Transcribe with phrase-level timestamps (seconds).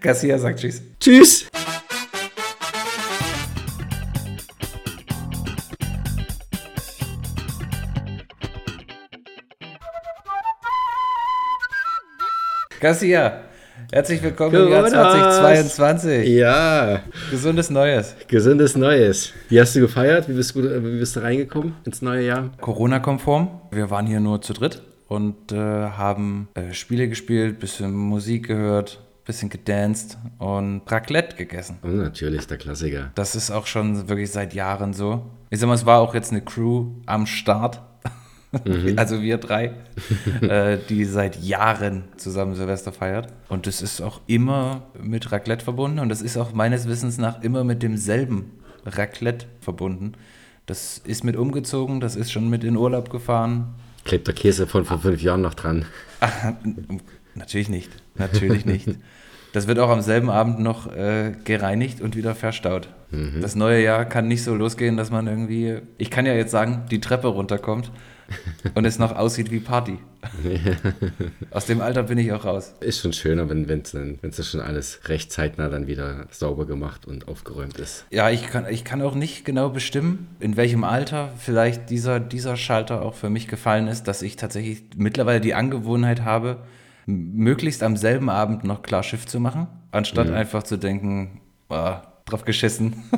[0.00, 0.82] Garcia sagt Tschüss.
[0.98, 1.46] Tschüss.
[12.80, 13.42] Garcia,
[13.92, 16.28] herzlich willkommen im Jahr 2022.
[16.28, 17.02] Ja.
[17.30, 18.16] Gesundes Neues.
[18.26, 19.34] Gesundes Neues.
[19.50, 20.30] Wie hast du gefeiert?
[20.30, 22.50] Wie bist du, wie bist du reingekommen ins neue Jahr?
[22.62, 23.50] Corona-konform.
[23.70, 29.00] Wir waren hier nur zu dritt und äh, haben äh, Spiele gespielt, bisschen Musik gehört,
[29.24, 31.78] bisschen gedanced und Raclette gegessen.
[31.82, 33.10] Und natürlich, der Klassiker.
[33.14, 35.30] Das ist auch schon wirklich seit Jahren so.
[35.50, 37.82] Ich sag mal, es war auch jetzt eine Crew am Start.
[38.64, 38.94] Mhm.
[38.96, 39.74] Also wir drei,
[40.40, 43.32] äh, die seit Jahren zusammen Silvester feiert.
[43.48, 47.42] Und das ist auch immer mit Raclette verbunden und das ist auch meines Wissens nach
[47.42, 48.50] immer mit demselben
[48.84, 50.14] Raclette verbunden.
[50.66, 53.74] Das ist mit umgezogen, das ist schon mit in Urlaub gefahren.
[54.04, 55.84] Klebt der Käse von vor fünf Jahren noch dran?
[57.34, 58.88] Natürlich nicht, natürlich nicht.
[59.52, 62.88] Das wird auch am selben Abend noch äh, gereinigt und wieder verstaut.
[63.10, 63.40] Mhm.
[63.40, 66.84] Das neue Jahr kann nicht so losgehen, dass man irgendwie, ich kann ja jetzt sagen,
[66.90, 67.90] die Treppe runterkommt
[68.74, 69.98] und es noch aussieht wie Party.
[71.50, 72.74] Aus dem Alter bin ich auch raus.
[72.80, 77.26] Ist schon schöner, wenn es das schon alles recht zeitnah dann wieder sauber gemacht und
[77.26, 78.04] aufgeräumt ist.
[78.10, 82.56] Ja, ich kann, ich kann auch nicht genau bestimmen, in welchem Alter vielleicht dieser, dieser
[82.56, 86.58] Schalter auch für mich gefallen ist, dass ich tatsächlich mittlerweile die Angewohnheit habe,
[87.06, 90.34] möglichst am selben Abend noch klar Schiff zu machen, anstatt mhm.
[90.34, 91.96] einfach zu denken, oh,
[92.30, 92.94] drauf geschissen.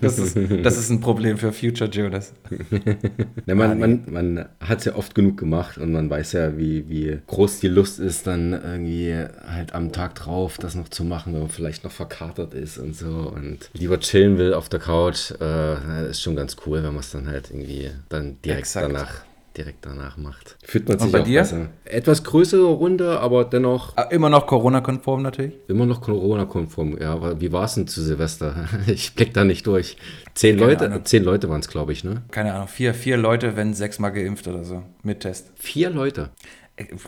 [0.00, 2.34] Das ist, das ist ein Problem für Future Jonas.
[3.46, 6.88] Ja, man, man, man hat es ja oft genug gemacht und man weiß ja, wie,
[6.88, 9.14] wie groß die Lust ist, dann irgendwie
[9.46, 12.94] halt am Tag drauf das noch zu machen, wenn man vielleicht noch verkatert ist und
[12.94, 15.32] so und lieber chillen will auf der Couch.
[15.40, 18.88] Äh, ist schon ganz cool, wenn man es dann halt irgendwie dann direkt Exakt.
[18.88, 19.22] danach
[19.58, 20.56] direkt danach macht.
[20.64, 21.40] Fühlt man sich bei auch dir?
[21.40, 21.68] besser.
[21.84, 23.92] Etwas größere Runde, aber dennoch.
[23.96, 25.54] Ah, immer noch Corona-konform natürlich?
[25.68, 27.12] Immer noch Corona-konform, ja.
[27.12, 28.68] Aber wie war es denn zu Silvester?
[28.86, 29.96] Ich blick da nicht durch.
[30.34, 31.04] Zehn Keine Leute, Ahnung.
[31.04, 32.22] zehn Leute waren es, glaube ich, ne?
[32.30, 35.50] Keine Ahnung, vier, vier Leute, wenn sechsmal geimpft oder so, mit Test.
[35.56, 36.30] Vier Leute?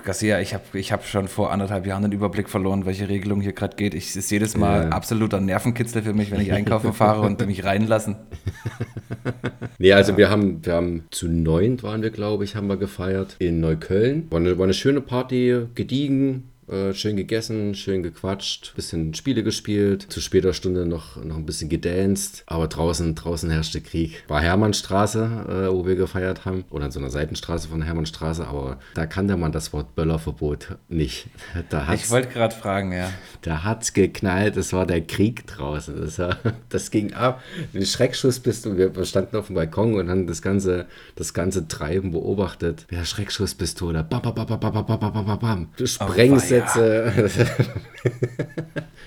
[0.05, 3.53] Garcia, ich habe ich hab schon vor anderthalb Jahren den Überblick verloren, welche Regelung hier
[3.53, 3.95] gerade geht.
[3.95, 4.89] Ich ist jedes Mal ja.
[4.89, 8.17] absoluter Nervenkitzel für mich, wenn ich einkaufen fahre und mich reinlassen.
[9.79, 10.19] nee, also ja.
[10.19, 14.27] wir haben, wir haben zu neunt waren wir, glaube ich, haben wir gefeiert in Neukölln.
[14.31, 20.07] War eine, war eine schöne Party, gediegen, äh, schön gegessen, schön gequatscht, bisschen Spiele gespielt,
[20.09, 24.23] zu später Stunde noch, noch ein bisschen gedanced, aber draußen, draußen herrschte Krieg.
[24.29, 28.79] War Hermannstraße, äh, wo wir gefeiert haben, oder an so einer Seitenstraße von Hermannstraße, aber
[28.95, 31.27] da kannte man das Wort Böllerverbot nicht.
[31.71, 33.11] Da ich wollte gerade fragen, ja.
[33.43, 36.01] Da hat's geknallt, es war der Krieg draußen.
[36.01, 36.37] Das, war,
[36.69, 37.43] das ging ab.
[37.75, 40.87] Ein Schreckschuss bist du, wir standen auf dem Balkon und haben das ganze,
[41.17, 42.87] das ganze Treiben beobachtet.
[42.91, 45.69] Ja, Schreckschusspistole, bam, bam, bam, bam, bam, bam, bam, bam, bam.
[45.77, 47.13] Du sprengst oh, Sätze.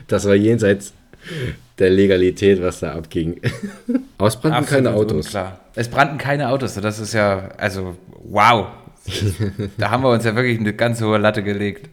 [0.08, 0.94] das war jenseits
[1.80, 3.40] der Legalität, was da abging.
[4.18, 5.30] Aus brannten keine Autos.
[5.30, 5.60] Klar.
[5.76, 6.76] Es brannten keine Autos.
[6.76, 8.68] Das ist ja, also, wow.
[9.78, 11.90] da haben wir uns ja wirklich eine ganz hohe Latte gelegt.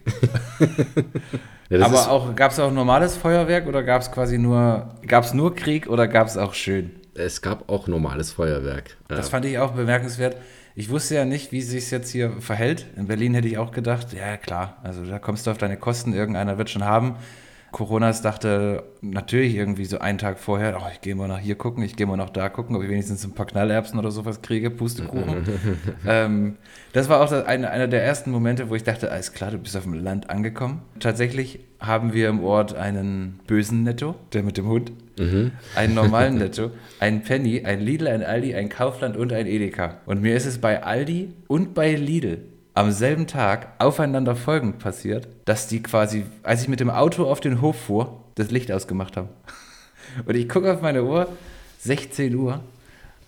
[1.71, 5.35] ja, Aber auch, gab es auch normales Feuerwerk oder gab es quasi nur, gab es
[5.35, 6.91] nur Krieg oder gab es auch schön?
[7.15, 8.97] Es gab auch normales Feuerwerk.
[9.09, 10.37] Das fand ich auch bemerkenswert.
[10.75, 12.87] Ich wusste ja nicht, wie sich jetzt hier verhält.
[12.97, 16.15] In Berlin hätte ich auch gedacht, ja klar, also da kommst du auf deine Kosten,
[16.15, 17.17] irgendeiner wird schon haben.
[17.73, 21.83] Coronas dachte natürlich irgendwie so einen Tag vorher, oh, ich gehe mal nach hier gucken,
[21.85, 24.71] ich gehe mal noch da gucken, ob ich wenigstens ein paar Knallerbsen oder sowas kriege,
[24.71, 25.45] Pustekuchen.
[26.07, 26.57] ähm,
[26.93, 29.77] das war auch eine, einer der ersten Momente, wo ich dachte, alles klar, du bist
[29.77, 30.83] auf dem Land angekommen.
[30.99, 35.53] Tatsächlich haben wir im Ort einen bösen Netto, der mit dem Hund, mhm.
[35.77, 39.99] einen normalen Netto, einen Penny, ein Lidl, ein Aldi, ein Kaufland und ein Edeka.
[40.07, 42.45] Und mir ist es bei Aldi und bei Lidl
[42.75, 47.41] am selben Tag aufeinander folgend passiert, dass die quasi, als ich mit dem Auto auf
[47.41, 49.29] den Hof fuhr, das Licht ausgemacht haben.
[50.27, 51.29] Und ich gucke auf meine Uhr,
[51.81, 52.61] 16 Uhr,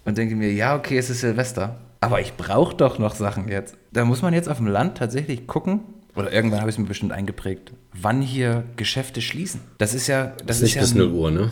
[0.05, 3.77] und denke mir, ja, okay, es ist Silvester, aber ich brauche doch noch Sachen jetzt.
[3.93, 5.81] Da muss man jetzt auf dem Land tatsächlich gucken,
[6.15, 9.61] oder irgendwann habe ich es mir bestimmt eingeprägt, wann hier Geschäfte schließen.
[9.79, 10.33] Das ist ja.
[10.39, 11.51] Das, das ist nicht ja bis 0 Uhr, ne?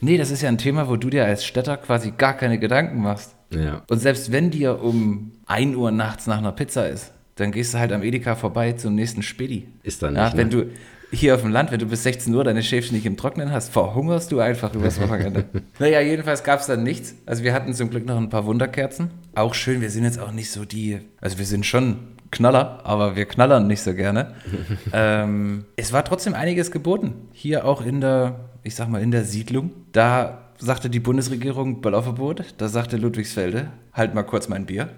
[0.00, 3.02] Nee, das ist ja ein Thema, wo du dir als Städter quasi gar keine Gedanken
[3.02, 3.34] machst.
[3.50, 3.82] Ja.
[3.88, 7.78] Und selbst wenn dir um 1 Uhr nachts nach einer Pizza ist, dann gehst du
[7.78, 9.68] halt am Edeka vorbei zum nächsten Spedi.
[9.82, 10.22] Ist dann nicht.
[10.22, 10.52] Ja, wenn ne?
[10.52, 10.70] du
[11.10, 13.72] hier auf dem Land, wenn du bis 16 Uhr deine Schäfchen nicht im Trocknen hast,
[13.72, 15.44] verhungerst du einfach übers Wochenende.
[15.78, 17.14] naja, jedenfalls gab es dann nichts.
[17.26, 19.10] Also wir hatten zum Glück noch ein paar Wunderkerzen.
[19.34, 21.98] Auch schön, wir sind jetzt auch nicht so die, also wir sind schon
[22.30, 24.34] Knaller, aber wir knallern nicht so gerne.
[24.92, 27.14] ähm, es war trotzdem einiges geboten.
[27.32, 29.70] Hier auch in der, ich sag mal, in der Siedlung.
[29.92, 32.54] Da sagte die Bundesregierung Böllerverbot.
[32.58, 34.90] Da sagte Ludwigsfelde, halt mal kurz mein Bier.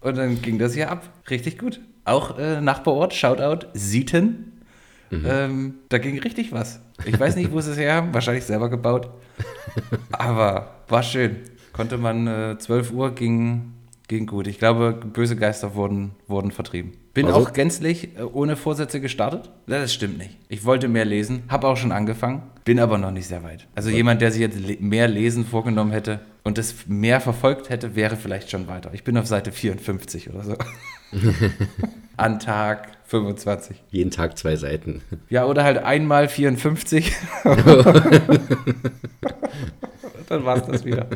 [0.00, 1.08] Und dann ging das hier ab.
[1.30, 1.80] Richtig gut.
[2.04, 4.62] Auch äh, Nachbarort, Shoutout, Sieten.
[5.10, 5.26] Mhm.
[5.26, 6.80] Ähm, da ging richtig was.
[7.04, 9.10] Ich weiß nicht, wo sie es her haben, wahrscheinlich selber gebaut.
[10.12, 11.36] Aber war schön.
[11.72, 13.72] Konnte man, äh, 12 Uhr ging,
[14.08, 14.46] ging gut.
[14.46, 16.92] Ich glaube, böse Geister wurden, wurden vertrieben.
[17.18, 17.40] Bin also?
[17.40, 19.50] auch gänzlich äh, ohne Vorsätze gestartet.
[19.66, 20.38] Das stimmt nicht.
[20.48, 23.66] Ich wollte mehr lesen, habe auch schon angefangen, bin aber noch nicht sehr weit.
[23.74, 28.14] Also jemand, der sich jetzt mehr Lesen vorgenommen hätte und das mehr verfolgt hätte, wäre
[28.14, 28.90] vielleicht schon weiter.
[28.92, 30.54] Ich bin auf Seite 54 oder so.
[32.16, 33.82] An Tag 25.
[33.90, 35.02] Jeden Tag zwei Seiten.
[35.28, 37.16] Ja, oder halt einmal 54.
[40.28, 41.08] Dann war es das wieder.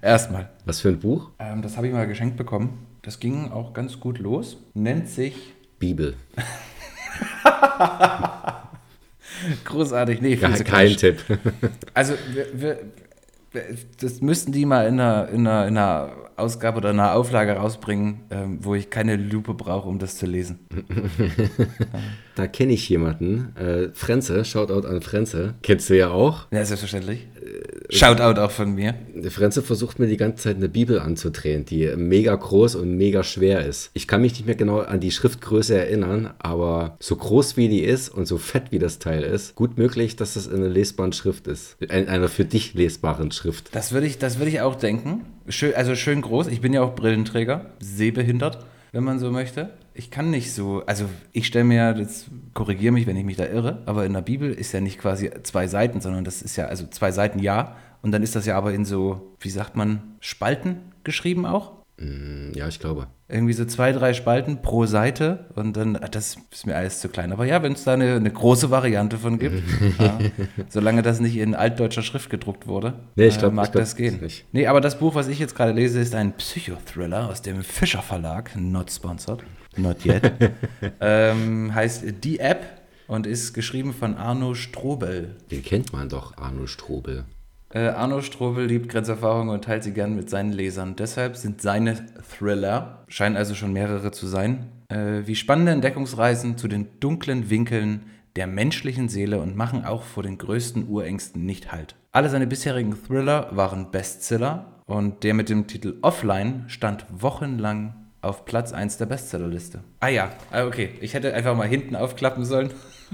[0.00, 0.50] Erstmal.
[0.66, 1.30] Was für ein Buch?
[1.40, 2.91] Ähm, das habe ich mal geschenkt bekommen.
[3.02, 4.58] Das ging auch ganz gut los.
[4.74, 5.34] Nennt sich
[5.80, 6.14] Bibel.
[9.64, 10.20] Großartig.
[10.20, 11.18] Nee, ja, kein Tipp.
[11.94, 12.78] also, wir, wir,
[14.00, 18.20] das müssten die mal in einer, in einer, in einer Ausgabe oder einer Auflage rausbringen,
[18.30, 20.60] ähm, wo ich keine Lupe brauche, um das zu lesen.
[22.34, 23.54] da kenne ich jemanden.
[23.56, 25.54] Äh, Frenze, Shoutout an Frenze.
[25.62, 26.46] Kennst du ja auch.
[26.50, 27.26] Ja, selbstverständlich.
[27.90, 28.94] Shoutout auch von mir.
[29.28, 33.66] Frenze versucht mir die ganze Zeit eine Bibel anzudrehen, die mega groß und mega schwer
[33.66, 33.90] ist.
[33.92, 37.82] Ich kann mich nicht mehr genau an die Schriftgröße erinnern, aber so groß wie die
[37.82, 41.12] ist und so fett wie das Teil ist, gut möglich, dass das in einer lesbaren
[41.12, 41.76] Schrift ist.
[41.80, 43.74] In einer für dich lesbaren Schrift.
[43.74, 45.26] Das würde ich, würd ich auch denken.
[45.48, 46.46] Schön, also schön groß.
[46.46, 51.06] Ich bin ja auch Brillenträger, sehbehindert, wenn man so möchte ich kann nicht so, also
[51.32, 54.22] ich stelle mir ja, das korrigiere mich, wenn ich mich da irre, aber in der
[54.22, 57.76] Bibel ist ja nicht quasi zwei Seiten, sondern das ist ja, also zwei Seiten ja,
[58.02, 61.72] und dann ist das ja aber in so, wie sagt man, Spalten geschrieben auch.
[61.98, 63.06] Mm, ja, ich glaube.
[63.28, 67.08] Irgendwie so zwei, drei Spalten pro Seite und dann, ah, das ist mir alles zu
[67.08, 67.32] klein.
[67.32, 69.62] Aber ja, wenn es da eine, eine, große Variante von gibt,
[69.98, 70.18] ja,
[70.68, 73.82] solange das nicht in altdeutscher Schrift gedruckt wurde, nee, ich glaub, äh, mag ich glaub,
[73.82, 74.20] das gehen.
[74.20, 74.46] Nicht.
[74.52, 78.02] Nee, aber das Buch, was ich jetzt gerade lese, ist ein Psychothriller aus dem Fischer
[78.02, 79.44] Verlag, not sponsored,
[79.76, 80.32] not yet.
[81.00, 85.36] ähm, heißt Die App und ist geschrieben von Arno Strobel.
[85.50, 87.24] Den kennt man doch, Arno Strobel.
[87.70, 90.96] Äh, Arno Strobel liebt Grenzerfahrungen und teilt sie gern mit seinen Lesern.
[90.96, 96.68] Deshalb sind seine Thriller, scheinen also schon mehrere zu sein, äh, wie spannende Entdeckungsreisen zu
[96.68, 98.02] den dunklen Winkeln
[98.36, 101.96] der menschlichen Seele und machen auch vor den größten Urängsten nicht Halt.
[102.12, 108.44] Alle seine bisherigen Thriller waren Bestseller und der mit dem Titel Offline stand wochenlang auf
[108.44, 109.80] Platz 1 der Bestsellerliste.
[110.00, 110.90] Ah ja, ah, okay.
[111.00, 112.70] Ich hätte einfach mal hinten aufklappen sollen.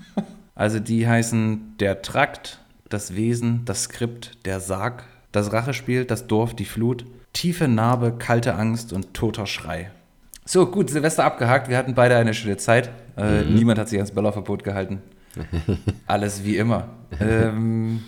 [0.55, 6.55] also die heißen Der Trakt, das Wesen, das Skript, der Sarg, das Rachespiel, das Dorf,
[6.55, 9.91] die Flut, tiefe Narbe, kalte Angst und toter Schrei.
[10.45, 11.69] So, gut, Silvester abgehakt.
[11.69, 12.91] Wir hatten beide eine schöne Zeit.
[13.17, 13.55] Äh, mhm.
[13.55, 15.03] Niemand hat sich ans Böllerverbot gehalten.
[16.07, 16.89] Alles wie immer.
[17.21, 18.03] Ähm,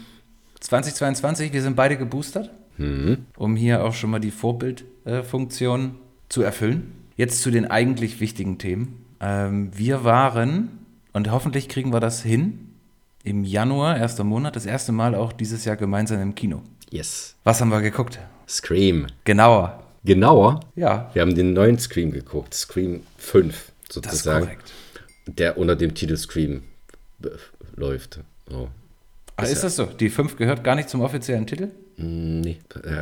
[0.60, 3.26] 2022, wir sind beide geboostert, mhm.
[3.36, 6.92] um hier auch schon mal die Vorbildfunktion äh, zu erfüllen.
[7.16, 9.04] Jetzt zu den eigentlich wichtigen Themen.
[9.20, 10.70] Ähm, wir waren,
[11.12, 12.70] und hoffentlich kriegen wir das hin,
[13.22, 16.62] im Januar, erster Monat, das erste Mal auch dieses Jahr gemeinsam im Kino.
[16.90, 17.36] Yes.
[17.44, 18.18] Was haben wir geguckt?
[18.48, 19.06] Scream.
[19.24, 19.82] Genauer.
[20.04, 20.60] Genauer?
[20.76, 21.10] Ja.
[21.12, 24.02] Wir haben den neuen Scream geguckt, Scream 5 sozusagen.
[24.02, 24.72] Das ist korrekt.
[25.26, 26.62] Der unter dem Titel Scream
[27.76, 28.20] läuft.
[28.50, 28.68] Oh.
[29.36, 29.84] Ah, ist, ist das so?
[29.84, 31.68] Die 5 gehört gar nicht zum offiziellen Titel?
[32.02, 32.58] Nee,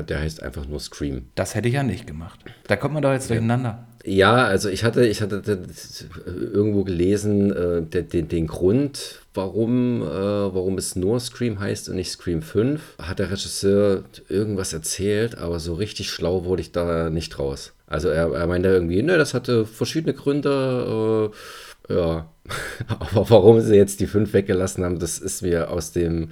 [0.09, 1.27] der heißt einfach nur Scream.
[1.37, 2.41] Das hätte ich ja nicht gemacht.
[2.67, 3.87] Da kommt man doch jetzt durcheinander.
[4.05, 5.43] Ja, also ich hatte, ich hatte
[6.27, 12.11] irgendwo gelesen, äh, den, den Grund, warum, äh, warum es nur Scream heißt und nicht
[12.11, 12.81] Scream 5.
[13.01, 17.75] Hat der Regisseur irgendwas erzählt, aber so richtig schlau wurde ich da nicht raus.
[17.87, 21.31] Also er, er meinte irgendwie, ne, das hatte verschiedene Gründe.
[21.89, 22.33] Äh, ja,
[22.89, 26.31] aber warum sie jetzt die 5 weggelassen haben, das ist mir aus dem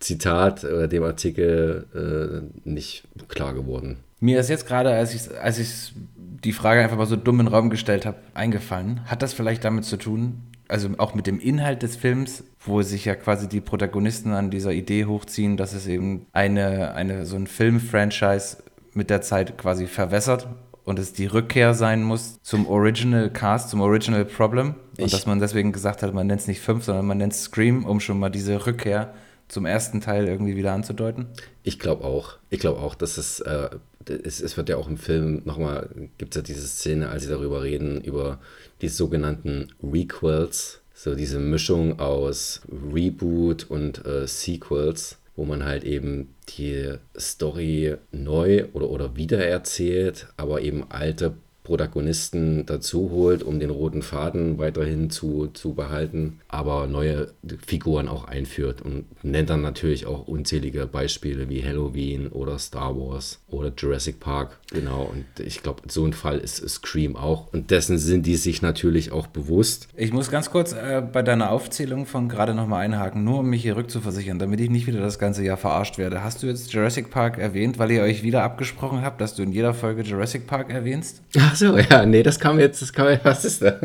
[0.00, 3.98] Zitat oder dem Artikel äh, nicht klar geworden.
[4.18, 7.46] Mir ist jetzt gerade, als ich, als ich die Frage einfach mal so dumm in
[7.46, 9.00] den Raum gestellt habe, eingefallen.
[9.06, 13.04] Hat das vielleicht damit zu tun, also auch mit dem Inhalt des Films, wo sich
[13.04, 17.46] ja quasi die Protagonisten an dieser Idee hochziehen, dass es eben eine, eine so ein
[17.46, 18.58] Film-Franchise
[18.94, 20.48] mit der Zeit quasi verwässert
[20.84, 24.74] und es die Rückkehr sein muss zum Original Cast, zum Original Problem.
[24.98, 27.32] Und ich dass man deswegen gesagt hat, man nennt es nicht 5, sondern man nennt
[27.32, 29.12] es Scream, um schon mal diese Rückkehr
[29.50, 31.26] zum ersten Teil irgendwie wieder anzudeuten?
[31.62, 32.38] Ich glaube auch.
[32.48, 33.70] Ich glaube auch, dass es, äh,
[34.06, 37.28] es, es wird ja auch im Film nochmal, gibt es ja diese Szene, als sie
[37.28, 38.38] darüber reden, über
[38.80, 46.34] die sogenannten Requels, so diese Mischung aus Reboot und äh, Sequels, wo man halt eben
[46.56, 51.34] die Story neu oder, oder wiedererzählt, aber eben alte
[51.70, 57.28] Protagonisten dazu holt, um den roten Faden weiterhin zu, zu behalten, aber neue
[57.64, 63.38] Figuren auch einführt und nennt dann natürlich auch unzählige Beispiele wie Halloween oder Star Wars
[63.46, 64.58] oder Jurassic Park.
[64.72, 67.52] Genau, und ich glaube, so ein Fall ist Scream auch.
[67.52, 69.86] Und dessen sind die sich natürlich auch bewusst.
[69.96, 73.62] Ich muss ganz kurz äh, bei deiner Aufzählung von gerade nochmal einhaken, nur um mich
[73.62, 76.24] hier rückzuversichern, damit ich nicht wieder das ganze Jahr verarscht werde.
[76.24, 79.52] Hast du jetzt Jurassic Park erwähnt, weil ihr euch wieder abgesprochen habt, dass du in
[79.52, 81.22] jeder Folge Jurassic Park erwähnst?
[81.38, 83.78] Ach so, ja, nee, das kam jetzt, das kam jetzt, was ist da?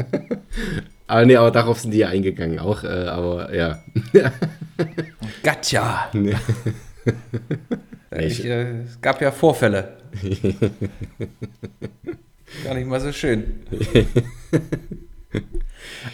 [1.08, 3.84] aber nee, aber darauf sind die ja eingegangen auch, äh, aber ja.
[5.44, 6.10] Gotcha!
[6.14, 6.36] Nee.
[8.18, 9.98] Ich, äh, es gab ja Vorfälle.
[12.64, 13.62] Gar nicht mal so schön.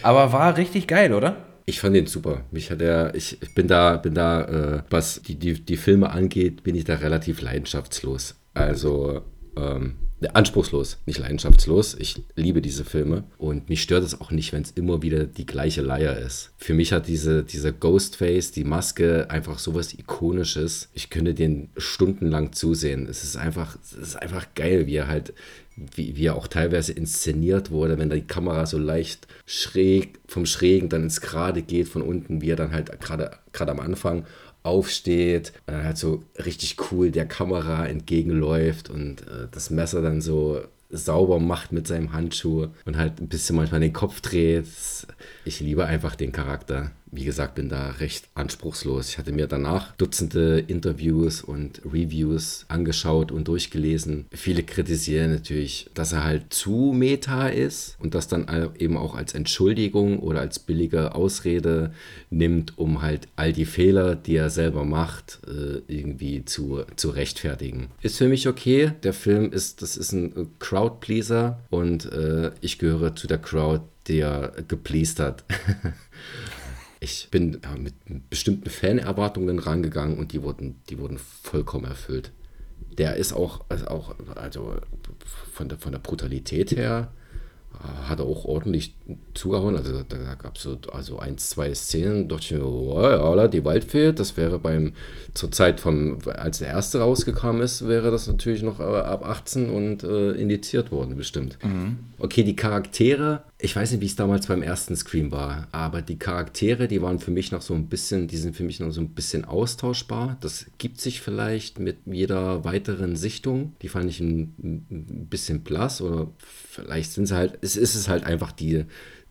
[0.02, 1.36] Aber war richtig geil, oder?
[1.64, 2.42] Ich fand den super.
[2.50, 6.64] Mich hat er, ich bin da, bin da, äh, was die, die, die Filme angeht,
[6.64, 8.34] bin ich da relativ leidenschaftslos.
[8.52, 9.22] Also,
[9.56, 9.94] ähm,
[10.28, 11.94] anspruchslos, nicht leidenschaftslos.
[11.98, 15.46] Ich liebe diese Filme und mich stört es auch nicht, wenn es immer wieder die
[15.46, 16.50] gleiche Leier ist.
[16.58, 20.88] Für mich hat diese, diese Ghostface, die Maske einfach sowas Ikonisches.
[20.94, 23.06] Ich könnte den stundenlang zusehen.
[23.08, 25.34] Es ist einfach, es ist einfach geil, wie er halt
[25.76, 30.44] wie, wie er auch teilweise inszeniert wurde, wenn da die Kamera so leicht schräg, vom
[30.46, 34.26] Schrägen dann ins Gerade geht von unten, wie er dann halt gerade am Anfang
[34.62, 40.20] aufsteht und dann halt so richtig cool der Kamera entgegenläuft und äh, das Messer dann
[40.20, 44.66] so sauber macht mit seinem Handschuh und halt ein bisschen manchmal den Kopf dreht.
[45.44, 49.10] Ich liebe einfach den Charakter wie gesagt, bin da recht anspruchslos.
[49.10, 54.26] Ich hatte mir danach Dutzende Interviews und Reviews angeschaut und durchgelesen.
[54.32, 58.46] Viele kritisieren natürlich, dass er halt zu meta ist und das dann
[58.78, 61.92] eben auch als Entschuldigung oder als billige Ausrede
[62.30, 67.88] nimmt, um halt all die Fehler, die er selber macht, äh, irgendwie zu, zu rechtfertigen.
[68.00, 68.92] Ist für mich okay.
[69.02, 74.52] Der Film ist, das ist ein Crowdpleaser und äh, ich gehöre zu der Crowd, der
[74.66, 75.44] gepleased hat.
[77.02, 77.94] ich bin ja, mit
[78.30, 82.30] bestimmten Fanerwartungen rangegangen und die wurden, die wurden vollkommen erfüllt.
[82.96, 84.76] Der ist auch, also auch also
[85.52, 87.12] von, der, von der Brutalität her,
[87.74, 88.94] äh, hat er auch ordentlich
[89.34, 89.76] zugehauen.
[89.76, 93.00] Also da gab es so also ein, zwei Szenen, dachte ich mir, oh,
[93.36, 94.92] ja, die Waldfee, das wäre beim,
[95.34, 99.70] zur Zeit von, als der erste rausgekommen ist, wäre das natürlich noch äh, ab 18
[99.70, 101.58] und äh, indiziert worden, bestimmt.
[101.62, 101.98] Mhm.
[102.18, 106.18] Okay, die Charaktere ich weiß nicht, wie es damals beim ersten Scream war, aber die
[106.18, 109.00] Charaktere, die waren für mich noch so ein bisschen, die sind für mich noch so
[109.00, 110.36] ein bisschen austauschbar.
[110.40, 113.74] Das gibt sich vielleicht mit jeder weiteren Sichtung.
[113.80, 118.08] Die fand ich ein, ein bisschen blass oder vielleicht sind sie halt, es ist es
[118.08, 118.84] halt einfach die,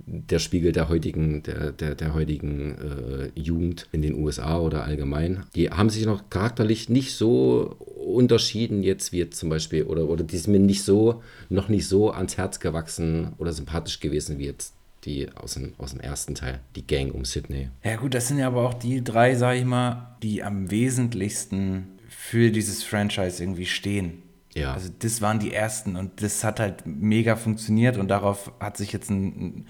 [0.06, 5.44] der Spiegel der heutigen, der, der, der heutigen äh, Jugend in den USA oder allgemein.
[5.56, 10.24] Die haben sich noch charakterlich nicht so unterschieden jetzt wie jetzt zum Beispiel, oder, oder
[10.24, 14.46] die sind mir nicht so, noch nicht so ans Herz gewachsen oder sympathisch gewesen wie
[14.46, 14.74] jetzt
[15.06, 17.70] die aus dem, aus dem ersten Teil, die Gang um Sydney.
[17.84, 22.00] Ja gut, das sind ja aber auch die drei, sag ich mal, die am wesentlichsten
[22.08, 24.22] für dieses Franchise irgendwie stehen.
[24.54, 24.74] Ja.
[24.74, 28.92] Also das waren die ersten und das hat halt mega funktioniert und darauf hat sich
[28.92, 29.68] jetzt ein, ein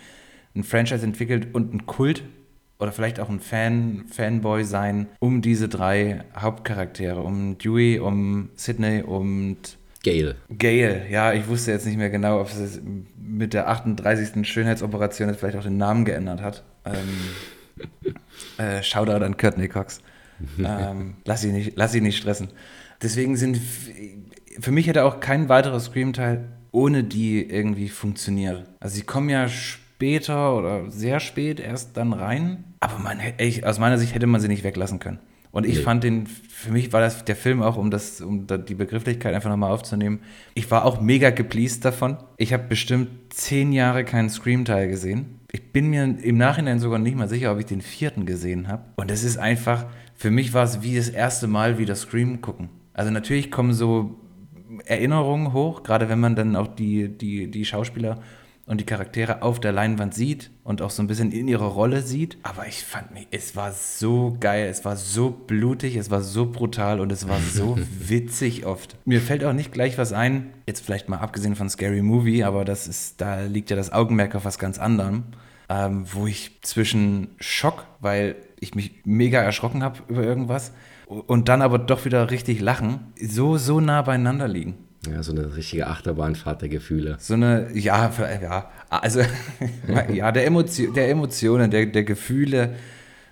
[0.64, 2.24] Franchise entwickelt und ein Kult
[2.80, 9.04] oder vielleicht auch ein Fan, Fanboy sein um diese drei Hauptcharaktere, um Dewey, um Sydney
[9.04, 10.36] und Gail.
[10.50, 12.82] Gail, ja, ich wusste jetzt nicht mehr genau, ob es
[13.16, 14.48] mit der 38.
[14.48, 16.64] Schönheitsoperation jetzt vielleicht auch den Namen geändert hat.
[16.86, 18.16] Ähm,
[18.58, 20.02] äh, Shoutout an Courtney Cox.
[20.58, 22.50] ähm, lass, ihn nicht, lass ihn nicht stressen.
[23.04, 23.60] Deswegen sind,
[24.60, 28.66] für mich hätte auch kein weiterer Scream-Teil ohne die irgendwie funktioniert.
[28.80, 32.64] Also sie kommen ja später oder sehr spät erst dann rein.
[32.80, 35.20] Aber man, ich, aus meiner Sicht hätte man sie nicht weglassen können.
[35.52, 35.82] Und ich nee.
[35.82, 39.50] fand den, für mich war das der Film auch, um das, um die Begrifflichkeit einfach
[39.50, 40.22] nochmal aufzunehmen.
[40.54, 42.18] Ich war auch mega gepleased davon.
[42.38, 45.40] Ich habe bestimmt zehn Jahre keinen Scream-Teil gesehen.
[45.52, 48.84] Ich bin mir im Nachhinein sogar nicht mal sicher, ob ich den vierten gesehen habe.
[48.96, 52.70] Und es ist einfach, für mich war es wie das erste Mal wieder Scream gucken.
[52.94, 54.22] Also natürlich kommen so
[54.86, 58.22] Erinnerungen hoch, gerade wenn man dann auch die, die, die Schauspieler
[58.66, 62.02] und die Charaktere auf der Leinwand sieht und auch so ein bisschen in ihrer Rolle
[62.02, 62.38] sieht.
[62.44, 66.46] Aber ich fand mich, es war so geil, es war so blutig, es war so
[66.46, 68.96] brutal und es war so witzig oft.
[69.06, 72.66] Mir fällt auch nicht gleich was ein, jetzt vielleicht mal abgesehen von Scary Movie, aber
[72.66, 75.24] das ist, da liegt ja das Augenmerk auf was ganz anderem,
[75.70, 80.72] ähm, wo ich zwischen Schock, weil ich mich mega erschrocken habe über irgendwas,
[81.08, 84.76] und dann aber doch wieder richtig lachen, so, so nah beieinander liegen.
[85.10, 87.16] Ja, so eine richtige Achterbahnfahrt der Gefühle.
[87.20, 89.22] So eine, ja, ja, also,
[90.14, 92.76] ja, der, Emotio der Emotionen, der, der Gefühle,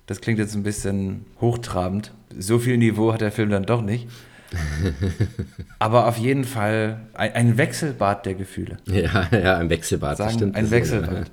[0.07, 2.11] das klingt jetzt ein bisschen hochtrabend.
[2.37, 4.07] So viel Niveau hat der Film dann doch nicht.
[5.79, 8.77] Aber auf jeden Fall ein, ein Wechselbad der Gefühle.
[8.85, 10.55] Ja, ja, ein Wechselbad, Sagen, das stimmt.
[10.55, 11.31] ein Wechselbad.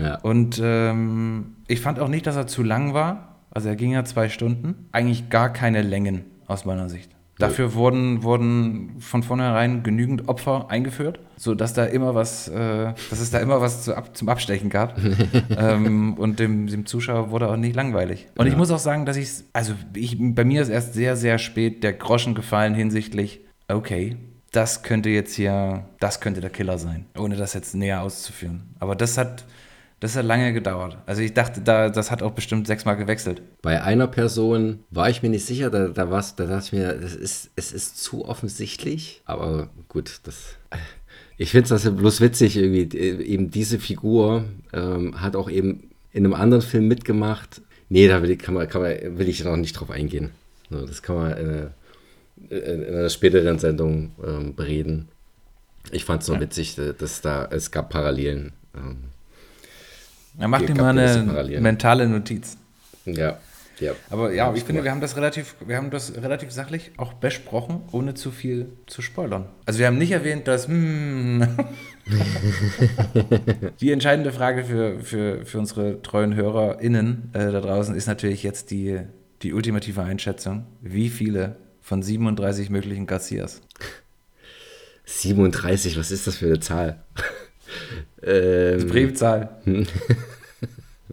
[0.00, 0.16] Ja.
[0.16, 3.36] Und ähm, ich fand auch nicht, dass er zu lang war.
[3.50, 4.88] Also er ging ja zwei Stunden.
[4.90, 7.15] Eigentlich gar keine Längen aus meiner Sicht.
[7.38, 13.30] Dafür wurden, wurden von vornherein genügend Opfer eingeführt, sodass da immer was, äh, dass es
[13.30, 14.98] da immer was zu ab, zum Abstechen gab.
[15.56, 18.26] ähm, und dem, dem Zuschauer wurde auch nicht langweilig.
[18.36, 21.38] Und ich muss auch sagen, dass ich also ich, bei mir ist erst sehr, sehr
[21.38, 24.16] spät der Groschen gefallen hinsichtlich, okay,
[24.52, 28.74] das könnte jetzt hier, das könnte der Killer sein, ohne das jetzt näher auszuführen.
[28.78, 29.44] Aber das hat,
[30.00, 30.98] das hat lange gedauert.
[31.06, 33.42] Also ich dachte, da, das hat auch bestimmt sechsmal gewechselt.
[33.62, 36.92] Bei einer Person war ich mir nicht sicher, da, da, war's, da dachte ich mir,
[36.92, 39.22] das ist, es ist zu offensichtlich.
[39.24, 40.56] Aber gut, das.
[41.38, 45.90] Ich finde es also bloß witzig, irgendwie, äh, eben diese Figur ähm, hat auch eben
[46.12, 47.60] in einem anderen Film mitgemacht.
[47.90, 50.30] Nee, da will ich, kann man, kann man, will ich noch nicht drauf eingehen.
[50.70, 51.66] Das kann man äh,
[52.48, 55.08] in einer späteren Sendung ähm, bereden.
[55.90, 58.52] Ich fand es nur witzig, äh, dass da, es gab Parallelen.
[58.74, 59.10] Ähm,
[60.38, 62.56] Er macht Hier ihm gab mal eine mentale Notiz.
[63.04, 63.38] ja,
[63.80, 63.92] ja.
[64.10, 67.82] Aber ja, ich finde, wir haben das relativ, wir haben das relativ sachlich auch besprochen,
[67.92, 69.46] ohne zu viel zu spoilern.
[69.66, 71.46] Also wir haben nicht erwähnt, dass hm,
[73.80, 78.70] die entscheidende Frage für, für, für unsere treuen HörerInnen äh, da draußen ist natürlich jetzt
[78.70, 79.00] die,
[79.42, 80.66] die ultimative Einschätzung.
[80.80, 83.60] Wie viele von 37 möglichen Garcias?
[85.04, 87.04] 37, was ist das für eine Zahl?
[88.26, 89.50] Ähm, Primzahl.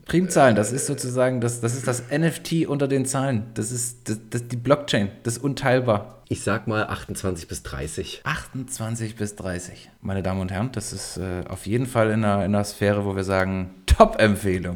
[0.06, 3.44] Primzahlen, das ist sozusagen, das, das ist das NFT unter den Zahlen.
[3.54, 6.24] Das ist das, das, die Blockchain, das ist unteilbar.
[6.28, 8.22] ich sag mal 28 bis 30.
[8.24, 9.90] 28 bis 30.
[10.02, 13.06] Meine Damen und Herren, das ist äh, auf jeden Fall in einer, in einer Sphäre,
[13.06, 14.76] wo wir sagen, Top-Empfehlung.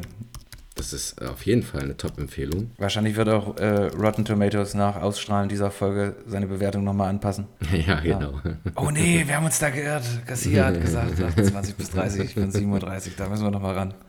[0.78, 2.70] Das ist äh, auf jeden Fall eine Top-Empfehlung.
[2.78, 7.46] Wahrscheinlich wird auch äh, Rotten Tomatoes nach Ausstrahlen dieser Folge seine Bewertung nochmal anpassen.
[7.86, 8.40] ja, genau.
[8.76, 10.04] Oh nee, wir haben uns da geirrt.
[10.24, 13.94] Garcia hat gesagt 28 bis 30, ich bin 37, da müssen wir nochmal ran.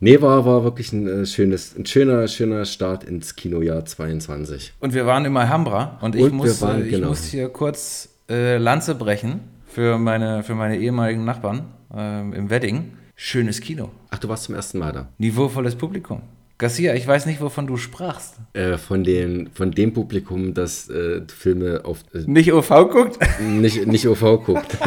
[0.00, 4.74] Nee, war, war wirklich ein, äh, schönes, ein schöner, schöner Start ins Kinojahr 22.
[4.80, 7.08] Und wir waren in Alhambra und ich, Und muss, waren, äh, ich genau.
[7.08, 11.64] muss hier kurz äh, Lanze brechen für meine, für meine ehemaligen Nachbarn
[11.94, 12.92] ähm, im Wedding.
[13.24, 13.90] Schönes Kino.
[14.10, 15.08] Ach, du warst zum ersten Mal da.
[15.18, 16.22] Niveauvolles Publikum.
[16.58, 18.34] Garcia, ich weiß nicht, wovon du sprachst.
[18.52, 23.18] Äh, von, den, von dem Publikum, das äh, Filme auf äh, Nicht OV guckt?
[23.40, 24.76] nicht, nicht OV guckt.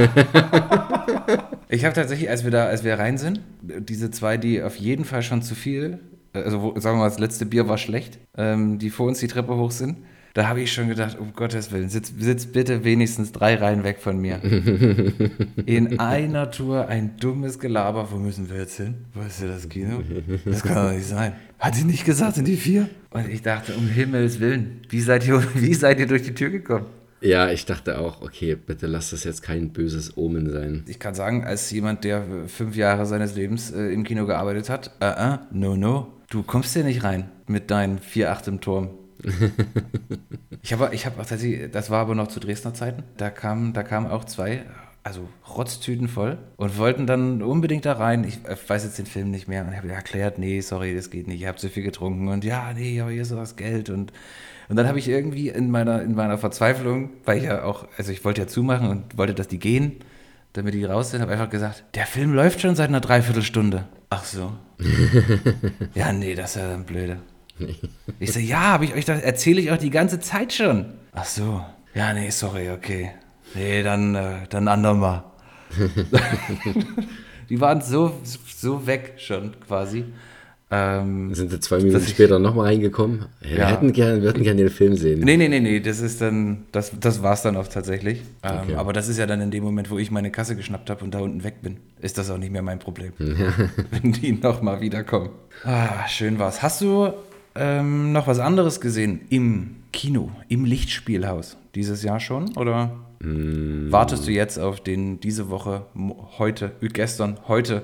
[1.67, 5.03] Ich habe tatsächlich, als wir da, als wir rein sind, diese zwei, die auf jeden
[5.03, 5.99] Fall schon zu viel,
[6.31, 9.27] also wo, sagen wir mal, das letzte Bier war schlecht, ähm, die vor uns die
[9.27, 9.97] Treppe hoch sind,
[10.35, 13.99] da habe ich schon gedacht, um Gottes Willen, sitz, sitz bitte wenigstens drei Reihen weg
[14.01, 14.43] von mir.
[15.65, 18.95] In einer Tour ein dummes Gelaber, wo müssen wir jetzt hin?
[19.13, 20.03] Wo ist denn das Kino?
[20.43, 21.31] Das kann doch nicht sein.
[21.57, 22.89] Hat sie nicht gesagt, sind die vier?
[23.11, 26.49] Und ich dachte, um Himmels Willen, wie seid ihr, wie seid ihr durch die Tür
[26.49, 26.85] gekommen?
[27.21, 30.83] ja, ich dachte auch, okay, bitte lass das jetzt kein böses Omen sein.
[30.85, 34.91] Ich kann sagen, als jemand, der fünf Jahre seines Lebens äh, im Kino gearbeitet hat,
[34.99, 38.89] äh, äh, no, no, du kommst hier nicht rein mit deinen 4,8 im Turm.
[40.61, 43.73] ich habe ich hab auch tatsächlich, das war aber noch zu Dresdner Zeiten, da kamen
[43.73, 44.63] da kamen auch zwei,
[45.03, 48.23] also Rotztüten voll und wollten dann unbedingt da rein.
[48.23, 51.41] Ich weiß jetzt den Film nicht mehr und habe erklärt, nee, sorry, das geht nicht,
[51.41, 54.11] ich habe zu viel getrunken und ja, nee, aber hier ist doch das Geld und
[54.67, 58.11] und dann habe ich irgendwie in meiner, in meiner Verzweiflung, weil ich ja auch, also
[58.11, 59.97] ich wollte ja zumachen und wollte, dass die gehen,
[60.53, 63.85] damit die raus sind, habe einfach gesagt, der Film läuft schon seit einer Dreiviertelstunde.
[64.09, 64.53] Ach so.
[65.93, 67.17] ja, nee, das ist ja dann blöde.
[68.19, 70.85] Ich so, ja, habe ich euch das, erzähle ich euch die ganze Zeit schon.
[71.13, 71.63] Ach so.
[71.93, 73.11] Ja, nee, sorry, okay.
[73.53, 75.23] Nee, dann, äh, dann andermal.
[77.49, 80.05] die waren so, so weg schon quasi.
[80.71, 83.25] Ähm, Sind sie zwei Minuten ich- später nochmal reingekommen?
[83.41, 83.67] Ja, Wir Ja.
[83.67, 85.19] hätten gern, wir hätten gern den Film sehen.
[85.19, 88.21] Nee, nee, nee, nee, das ist dann, das, das war es dann auch tatsächlich.
[88.43, 88.75] Ähm, Okay.
[88.75, 91.13] Aber das ist ja dann in dem Moment, wo ich meine Kasse geschnappt habe und
[91.13, 93.13] da unten weg bin, ist das auch nicht mehr mein Problem.
[93.19, 95.29] Wenn die nochmal wiederkommen.
[95.63, 96.63] Ah, schön war's.
[96.63, 97.13] Hast du
[97.55, 102.55] ähm, noch was anderes gesehen im Kino, im Lichtspielhaus dieses Jahr schon?
[102.57, 102.91] Oder
[103.91, 105.85] wartest du jetzt auf den diese Woche,
[106.37, 107.81] heute, gestern, heute,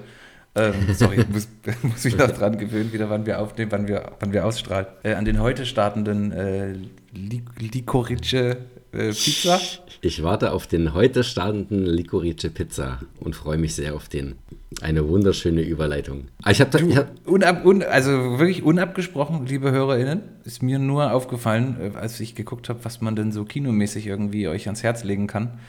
[0.56, 1.48] ähm, sorry, muss,
[1.84, 5.14] muss mich noch dran gewöhnen, wieder wann wir aufnehmen, wann wir, wann wir ausstrahlen, äh,
[5.14, 6.74] an den heute startenden äh,
[7.14, 8.58] Li- Licorice
[8.92, 9.60] äh, Pizza?
[10.04, 14.34] Ich warte auf den heute startenden Licorice Pizza und freue mich sehr auf den.
[14.82, 16.24] Eine wunderschöne Überleitung.
[16.42, 21.14] Ah, Ich habe ich hab, Unab, un, also wirklich unabgesprochen, liebe HörerInnen, ist mir nur
[21.14, 25.04] aufgefallen, äh, als ich geguckt habe, was man denn so kinomäßig irgendwie euch ans Herz
[25.04, 25.60] legen kann,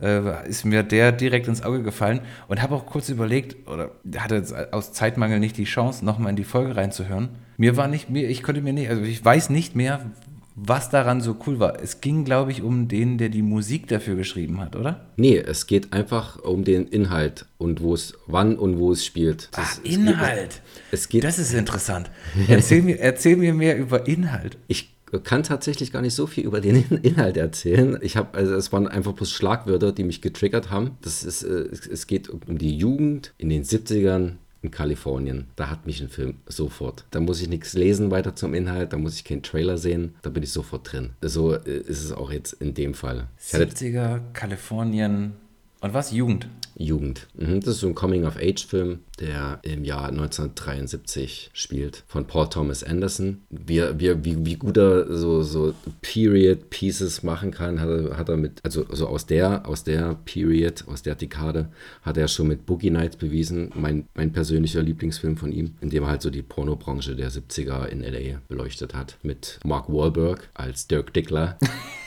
[0.00, 4.68] äh, ist mir der direkt ins Auge gefallen und habe auch kurz überlegt, oder hatte
[4.70, 7.30] aus Zeitmangel nicht die Chance, nochmal in die Folge reinzuhören.
[7.56, 10.12] Mir war nicht, mir, ich konnte mir nicht, also ich weiß nicht mehr,
[10.54, 11.80] was daran so cool war.
[11.82, 15.06] Es ging, glaube ich, um den, der die Musik dafür geschrieben hat, oder?
[15.16, 19.48] Nee, es geht einfach um den Inhalt und wo es, wann und wo es spielt.
[19.52, 20.60] Ah, Das- es Inhalt.
[20.90, 22.10] Es geht, Das ist interessant.
[22.48, 24.58] Erzähl mir, erzähl mir mehr über Inhalt.
[24.68, 24.90] ich
[25.24, 27.98] kann tatsächlich gar nicht so viel über den Inhalt erzählen.
[28.00, 30.92] Ich habe, also es waren einfach bloß Schlagwörter, die mich getriggert haben.
[31.02, 35.48] Das ist, äh, es, es geht um die Jugend in den 70ern in Kalifornien.
[35.56, 37.04] Da hat mich ein Film sofort.
[37.10, 40.30] Da muss ich nichts lesen weiter zum Inhalt, da muss ich keinen Trailer sehen, da
[40.30, 41.10] bin ich sofort drin.
[41.20, 43.28] So äh, ist es auch jetzt in dem Fall.
[43.44, 45.34] Ich hatte 70er, Kalifornien
[45.82, 46.12] und was?
[46.12, 46.48] Jugend.
[46.76, 47.26] Jugend.
[47.34, 53.42] Mhm, das ist so ein Coming-of-Age-Film, der im Jahr 1973 spielt, von Paul Thomas Anderson.
[53.50, 58.36] Wie, wie, wie, wie gut er so, so Period-Pieces machen kann, hat er, hat er
[58.36, 61.68] mit, also, also aus, der, aus der Period, aus der Dekade,
[62.02, 66.04] hat er schon mit Boogie Nights bewiesen, mein, mein persönlicher Lieblingsfilm von ihm, in dem
[66.04, 68.40] er halt so die Pornobranche der 70er in L.A.
[68.48, 71.58] beleuchtet hat, mit Mark Wahlberg als Dirk Dickler.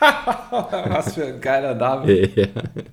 [0.50, 2.12] Was für ein geiler Name.
[2.34, 2.46] ja.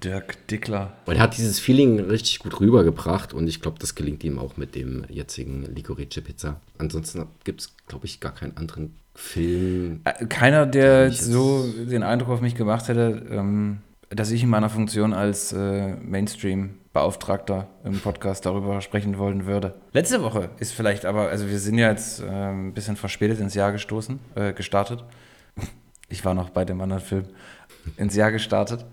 [0.04, 0.94] Dirk Dickler.
[1.06, 4.58] Und er hat dieses Feeling richtig gut rübergebracht und ich glaube, das gelingt ihm auch
[4.58, 6.60] mit dem jetzigen Licorice Pizza.
[6.78, 10.02] Ansonsten gibt es, glaube ich, gar keinen anderen Film.
[10.04, 13.78] Äh, Keiner, der jetzt- so den Eindruck auf mich gemacht hätte, ähm,
[14.10, 19.74] dass ich in meiner Funktion als äh, Mainstream-Beauftragter im Podcast darüber sprechen wollen würde.
[19.94, 23.54] Letzte Woche ist vielleicht aber, also wir sind ja jetzt äh, ein bisschen verspätet ins
[23.54, 25.04] Jahr gestoßen, äh, gestartet.
[26.10, 27.24] Ich war noch bei dem anderen Film
[27.98, 28.86] ins Jahr gestartet.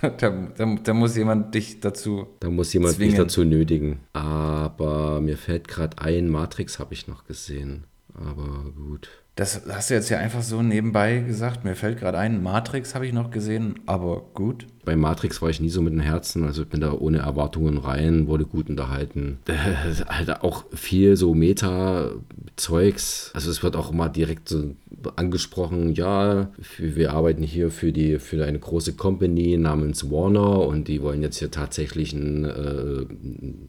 [0.00, 2.26] Da, da, da muss jemand dich dazu.
[2.40, 3.12] Da muss jemand Zwingen.
[3.12, 4.00] mich dazu nötigen.
[4.12, 7.84] Aber mir fällt gerade ein, Matrix habe ich noch gesehen.
[8.12, 9.08] Aber gut.
[9.36, 11.64] Das hast du jetzt ja einfach so nebenbei gesagt.
[11.64, 14.66] Mir fällt gerade ein, Matrix habe ich noch gesehen, aber gut.
[14.84, 17.78] Bei Matrix war ich nie so mit dem Herzen, also ich bin da ohne Erwartungen
[17.78, 19.38] rein, wurde gut unterhalten.
[19.54, 23.30] Äh, halt auch viel so Meta-Zeugs.
[23.34, 24.74] Also es wird auch immer direkt so
[25.16, 31.02] angesprochen, ja, wir arbeiten hier für die für eine große Company namens Warner und die
[31.02, 33.06] wollen jetzt hier tatsächlich ein, äh,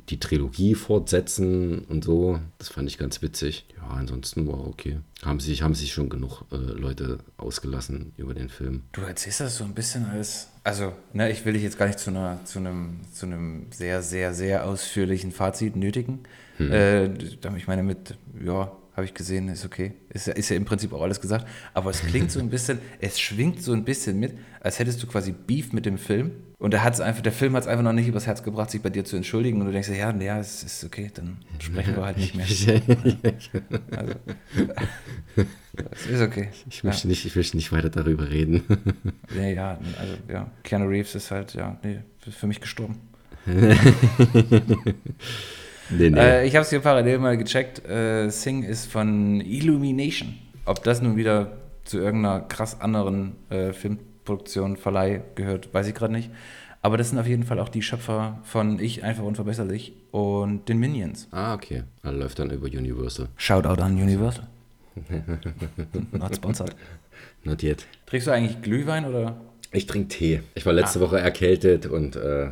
[0.09, 2.39] die Trilogie fortsetzen und so.
[2.57, 3.65] Das fand ich ganz witzig.
[3.87, 4.99] Ja, ansonsten war okay.
[5.23, 8.83] Haben sich, haben sich schon genug äh, Leute ausgelassen über den Film.
[8.91, 10.49] Du erzählst das so ein bisschen als.
[10.63, 14.01] Also, ne, ich will dich jetzt gar nicht zu, einer, zu, einem, zu einem sehr,
[14.01, 16.23] sehr, sehr ausführlichen Fazit nötigen.
[16.59, 17.07] Äh,
[17.57, 19.93] ich meine, mit, ja, habe ich gesehen, ist okay.
[20.09, 21.45] Ist, ja- ist ja im Prinzip auch alles gesagt.
[21.73, 25.07] Aber es klingt so ein bisschen, es schwingt so ein bisschen mit, als hättest du
[25.07, 26.31] quasi Beef mit dem Film.
[26.57, 28.81] Und der, hat's einfach, der Film hat es einfach noch nicht übers Herz gebracht, sich
[28.81, 29.59] bei dir zu entschuldigen.
[29.59, 32.45] Und du denkst, ja, ja, es ist okay, dann sprechen wir halt nicht mehr.
[33.91, 34.13] Also,
[35.91, 36.47] es ist okay.
[36.69, 38.63] Ich möchte, nicht, ich möchte nicht weiter darüber reden.
[39.35, 41.99] Ja, ja, also ja, Keanu Reeves ist halt, ja, nee,
[42.31, 42.95] für mich gestorben.
[45.89, 46.19] Nee, nee.
[46.19, 47.87] Äh, ich habe es hier parallel mal gecheckt.
[47.87, 50.35] Äh, Sing ist von Illumination.
[50.65, 56.13] Ob das nun wieder zu irgendeiner krass anderen äh, Filmproduktion, Verleih gehört, weiß ich gerade
[56.13, 56.31] nicht.
[56.81, 60.77] Aber das sind auf jeden Fall auch die Schöpfer von Ich, einfach unverbesserlich und den
[60.77, 61.27] Minions.
[61.31, 61.83] ah, okay.
[62.03, 63.27] Er läuft dann über Universal.
[63.37, 64.47] Shoutout an Universal.
[66.11, 66.75] Not sponsored.
[67.43, 67.85] Notiert.
[68.05, 69.35] Trinkst du eigentlich Glühwein oder?
[69.75, 70.41] Ich trinke Tee.
[70.53, 72.51] Ich war letzte Woche erkältet und äh,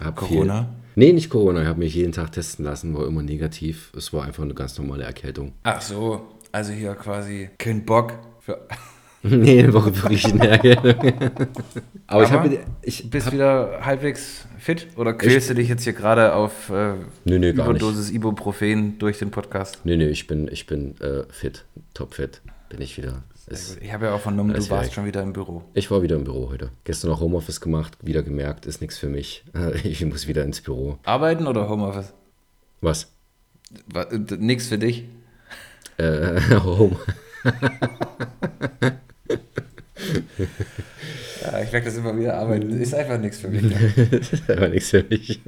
[0.00, 0.62] hab Corona?
[0.62, 1.62] Viel, nee, nicht Corona.
[1.62, 3.92] Ich habe mich jeden Tag testen lassen, war immer negativ.
[3.96, 5.52] Es war einfach eine ganz normale Erkältung.
[5.62, 8.66] Ach so, also hier quasi kein Bock für.
[9.22, 10.94] nee, war wirklich eine Erkältung.
[12.08, 15.92] Aber, ich habe ich Bist hab, wieder halbwegs fit oder quälst du dich jetzt hier
[15.92, 17.82] gerade auf äh, Nö, nö, gar nicht.
[17.82, 19.80] Überdosis Ibuprofen durch den Podcast?
[19.84, 21.64] Nee, nee, ich bin, ich bin äh, fit.
[21.94, 23.22] Topfit bin ich wieder.
[23.48, 25.62] Es, Ich habe ja auch vernommen, du warst schon wieder im Büro.
[25.74, 26.70] ich war wieder im Büro heute.
[26.84, 29.44] Gestern auch Homeoffice gemacht, wieder gemerkt, ist nichts für mich.
[29.84, 30.98] Ich muss wieder ins Büro.
[31.04, 32.12] Arbeiten oder Homeoffice?
[32.80, 33.12] Was?
[33.86, 35.04] Wa- äh, Nix für dich.
[35.98, 36.96] Äh, Home.
[41.42, 43.64] ja, ich merke das immer wieder, aber ist einfach nichts für mich.
[44.12, 45.40] ist einfach nichts für mich.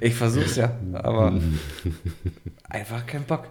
[0.00, 1.40] Ich versuch's ja, aber
[2.68, 3.48] einfach kein Bock.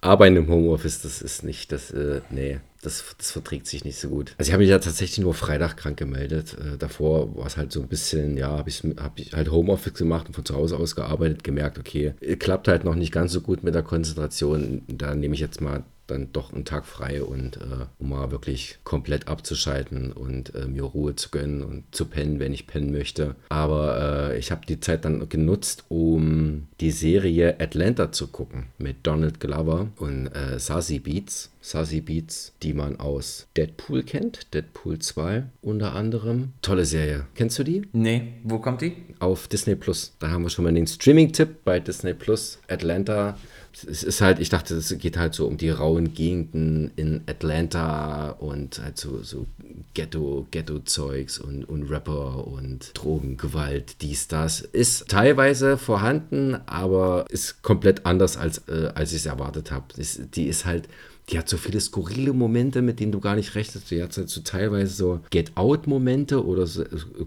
[0.00, 4.08] Arbeiten im Homeoffice, das ist nicht, das, äh, nee, das, das verträgt sich nicht so
[4.08, 4.34] gut.
[4.38, 6.54] Also ich habe mich ja tatsächlich nur Freitag krank gemeldet.
[6.54, 10.28] Äh, davor war es halt so ein bisschen, ja, habe hab ich halt Homeoffice gemacht
[10.28, 13.62] und von zu Hause aus gearbeitet, gemerkt, okay, klappt halt noch nicht ganz so gut
[13.62, 14.82] mit der Konzentration.
[14.88, 18.78] Da nehme ich jetzt mal dann doch einen Tag frei und äh, um mal wirklich
[18.84, 23.36] komplett abzuschalten und äh, mir Ruhe zu gönnen und zu pennen, wenn ich pennen möchte.
[23.48, 29.06] Aber äh, ich habe die Zeit dann genutzt, um die Serie Atlanta zu gucken mit
[29.06, 31.50] Donald Glover und äh, Sassy Beats.
[31.62, 36.52] Sassy Beats, die man aus Deadpool kennt, Deadpool 2 unter anderem.
[36.62, 37.26] Tolle Serie.
[37.34, 37.82] Kennst du die?
[37.92, 38.96] Nee, wo kommt die?
[39.18, 40.14] Auf Disney Plus.
[40.18, 42.58] Da haben wir schon mal den Streaming-Tipp bei Disney Plus.
[42.68, 43.36] Atlanta
[43.72, 48.30] es ist halt, ich dachte, es geht halt so um die rauen Gegenden in Atlanta
[48.30, 49.46] und halt so, so
[49.94, 54.60] Ghetto, Ghetto-Zeugs und, und Rapper und Drogengewalt, dies, das.
[54.60, 59.86] Ist teilweise vorhanden, aber ist komplett anders, als, äh, als ich es erwartet habe.
[60.34, 60.88] Die ist halt
[61.28, 63.90] die hat so viele skurrile Momente, mit denen du gar nicht rechnest.
[63.90, 66.84] Die hat halt so teilweise so Get-Out-Momente oder, so,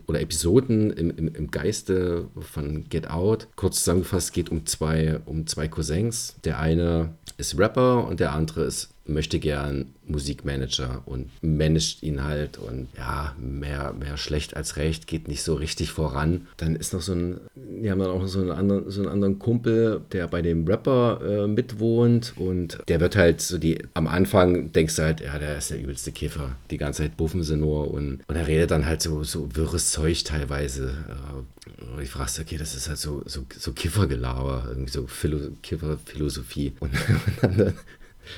[0.07, 3.47] oder Episoden im, im, im Geiste von Get Out.
[3.55, 6.35] Kurz zusammengefasst geht um zwei, um zwei Cousins.
[6.43, 12.57] Der eine ist Rapper und der andere ist möchte gern Musikmanager und managt ihn halt
[12.57, 16.47] und ja, mehr, mehr schlecht als recht, geht nicht so richtig voran.
[16.57, 19.39] Dann ist noch so ein, wir haben dann auch so einen anderen, so einen anderen
[19.39, 24.71] Kumpel, der bei dem Rapper äh, mitwohnt und der wird halt so die, am Anfang
[24.71, 26.55] denkst du halt, ja, der ist der übelste Kiffer.
[26.71, 29.91] Die ganze Zeit buffen sie nur und, und er redet dann halt so, so wirres
[29.91, 30.93] Zeug teilweise.
[31.09, 36.73] Äh, ich fragst, okay, das ist halt so, so, so Kiffergelaber, irgendwie so Philo Kifferphilosophie.
[36.79, 36.91] Und,
[37.41, 37.73] und dann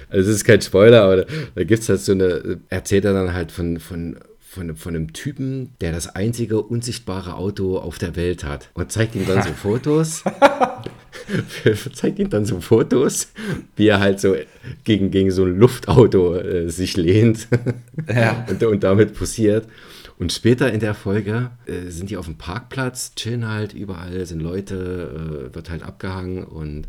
[0.10, 3.14] also es ist kein Spoiler, aber da, da gibt es halt so eine, erzählt er
[3.14, 8.16] dann halt von, von, von, von einem Typen, der das einzige unsichtbare Auto auf der
[8.16, 8.70] Welt hat.
[8.74, 10.24] Und zeigt ihm dann so Fotos.
[11.94, 13.32] zeigt ihm dann so Fotos,
[13.76, 14.36] wie er halt so
[14.84, 17.48] gegen, gegen so ein Luftauto äh, sich lehnt
[18.08, 18.46] ja.
[18.50, 19.68] und, und damit posiert.
[20.18, 24.40] Und später in der Folge äh, sind die auf dem Parkplatz, chillen halt überall, sind
[24.40, 26.88] Leute, äh, wird halt abgehangen und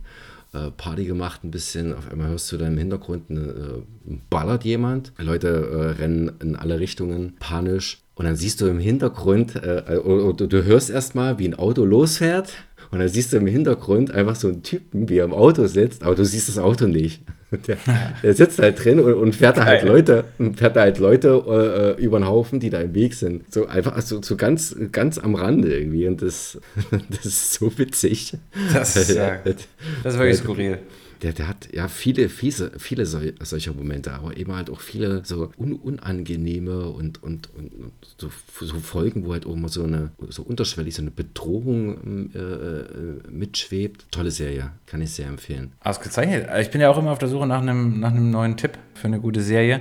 [0.56, 1.94] äh, Party gemacht, ein bisschen.
[1.94, 5.12] Auf einmal hörst du da im Hintergrund, eine, äh, ballert jemand.
[5.18, 8.02] Leute äh, rennen in alle Richtungen, panisch.
[8.14, 12.52] Und dann siehst du im Hintergrund, äh, oder du hörst erstmal, wie ein Auto losfährt.
[12.90, 16.02] Und dann siehst du im Hintergrund einfach so einen Typen, wie er im Auto sitzt,
[16.02, 17.22] aber du siehst das Auto nicht.
[17.68, 17.76] Der,
[18.24, 20.24] der sitzt halt drin und, und fährt da halt Leute,
[20.56, 23.52] fährt da halt Leute äh, über den Haufen, die da im Weg sind.
[23.54, 26.09] So einfach so, so ganz, ganz am Rande irgendwie.
[26.09, 26.59] Und das,
[27.09, 28.37] das ist so witzig.
[28.72, 30.78] Das ist, ja, das ist wirklich skurril
[31.22, 35.24] der, der hat ja viele, fiese, viele sol solcher Momente, aber eben halt auch viele
[35.24, 40.11] so un unangenehme und, und, und so, so, Folgen, wo halt auch immer so eine,
[40.29, 44.07] so unterschwellig so eine Bedrohung äh, äh, mitschwebt.
[44.11, 45.72] Tolle Serie, kann ich sehr empfehlen.
[45.81, 46.48] Ausgezeichnet.
[46.61, 49.07] Ich bin ja auch immer auf der Suche nach einem, nach einem neuen Tipp für
[49.07, 49.81] eine gute Serie.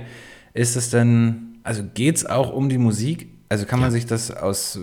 [0.54, 3.28] Ist es denn, also geht es auch um die Musik?
[3.48, 3.92] Also kann man ja.
[3.92, 4.78] sich das aus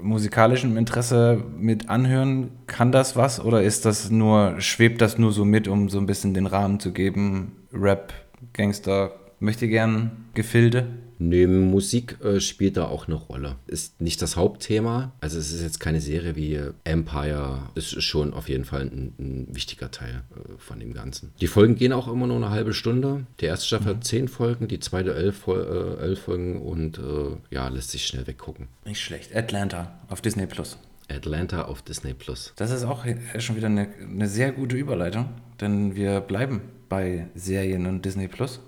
[0.00, 2.50] musikalischem Interesse mit anhören?
[2.66, 6.06] Kann das was oder ist das nur, schwebt das nur so mit, um so ein
[6.06, 7.56] bisschen den Rahmen zu geben?
[7.72, 8.12] Rap,
[8.52, 10.88] Gangster, möchte gern Gefilde?
[11.20, 13.56] Nee, Musik äh, spielt da auch eine Rolle.
[13.66, 15.12] Ist nicht das Hauptthema.
[15.20, 17.58] Also es ist jetzt keine Serie wie Empire.
[17.74, 21.32] Ist schon auf jeden Fall ein, ein wichtiger Teil äh, von dem Ganzen.
[21.42, 23.26] Die Folgen gehen auch immer nur eine halbe Stunde.
[23.40, 23.96] Die erste Staffel mhm.
[23.98, 28.26] hat zehn Folgen, die zweite elf, äh, elf Folgen und äh, ja, lässt sich schnell
[28.26, 28.68] weggucken.
[28.86, 29.36] Nicht schlecht.
[29.36, 30.78] Atlanta auf Disney Plus.
[31.10, 32.54] Atlanta auf Disney Plus.
[32.56, 33.04] Das ist auch
[33.38, 35.28] schon wieder eine, eine sehr gute Überleitung,
[35.60, 38.60] denn wir bleiben bei Serien und Disney Plus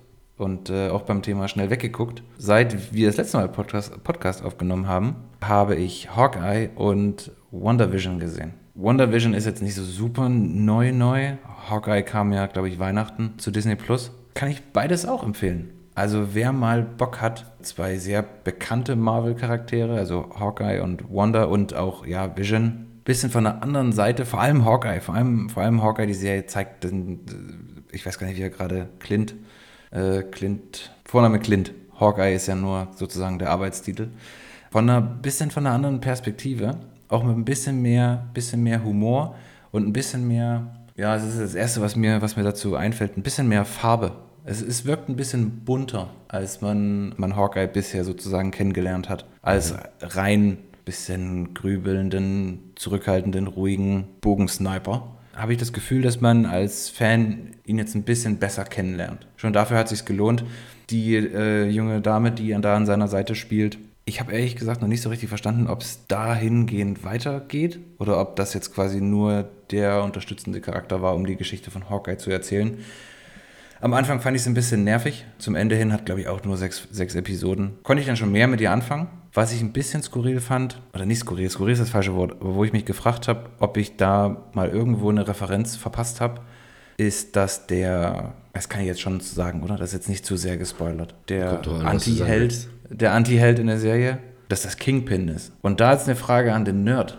[0.43, 2.23] und äh, auch beim Thema schnell weggeguckt.
[2.37, 8.55] Seit wir das letzte Mal Podcast, Podcast aufgenommen haben, habe ich Hawkeye und WandaVision gesehen.
[8.75, 11.37] WandaVision ist jetzt nicht so super neu neu.
[11.69, 14.13] Hawkeye kam ja, glaube ich, Weihnachten zu Disney Plus.
[14.35, 15.71] Kann ich beides auch empfehlen.
[15.95, 22.07] Also wer mal Bock hat, zwei sehr bekannte Marvel-Charaktere, also Hawkeye und Wanda und auch
[22.07, 26.07] ja Vision, bisschen von der anderen Seite, vor allem Hawkeye, vor allem, vor allem Hawkeye,
[26.07, 27.21] die Serie zeigt, den,
[27.91, 29.35] ich weiß gar nicht, wie er gerade Clint
[29.93, 31.73] äh, Clint, Vorname Clint.
[31.99, 34.09] Hawkeye ist ja nur sozusagen der Arbeitstitel.
[34.71, 36.77] Von einer bisschen von einer anderen Perspektive,
[37.09, 39.37] auch mit ein bisschen mehr, bisschen mehr Humor
[39.71, 43.17] und ein bisschen mehr, ja, das ist das Erste, was mir, was mir dazu einfällt,
[43.17, 44.13] ein bisschen mehr Farbe.
[44.45, 49.25] Es, es wirkt ein bisschen bunter, als man, man Hawkeye bisher sozusagen kennengelernt hat.
[49.41, 55.17] Als rein bisschen grübelnden, zurückhaltenden, ruhigen Bogensniper.
[55.35, 59.27] Habe ich das Gefühl, dass man als Fan ihn jetzt ein bisschen besser kennenlernt.
[59.37, 60.45] Schon dafür hat es sich gelohnt.
[60.91, 64.89] Die äh, junge Dame, die da an seiner Seite spielt, ich habe ehrlich gesagt noch
[64.89, 70.03] nicht so richtig verstanden, ob es dahingehend weitergeht oder ob das jetzt quasi nur der
[70.03, 72.79] unterstützende Charakter war, um die Geschichte von Hawkeye zu erzählen.
[73.83, 75.27] Am Anfang fand ich es ein bisschen nervig.
[75.39, 77.73] Zum Ende hin hat, glaube ich, auch nur sechs, sechs Episoden.
[77.83, 79.09] Konnte ich dann schon mehr mit ihr anfangen.
[79.33, 82.55] Was ich ein bisschen skurril fand, oder nicht skurril, skurril ist das falsche Wort, aber
[82.55, 86.43] wo ich mich gefragt habe, ob ich da mal irgendwo eine Referenz verpasst habe,
[86.97, 89.77] ist, dass der, das kann ich jetzt schon sagen, oder?
[89.77, 91.17] Das ist jetzt nicht zu sehr gespoilert.
[91.29, 94.19] Der Anti-Held, der Anti-Held in der Serie,
[94.49, 95.51] dass das Kingpin ist.
[95.61, 97.19] Und da ist eine Frage an den Nerd.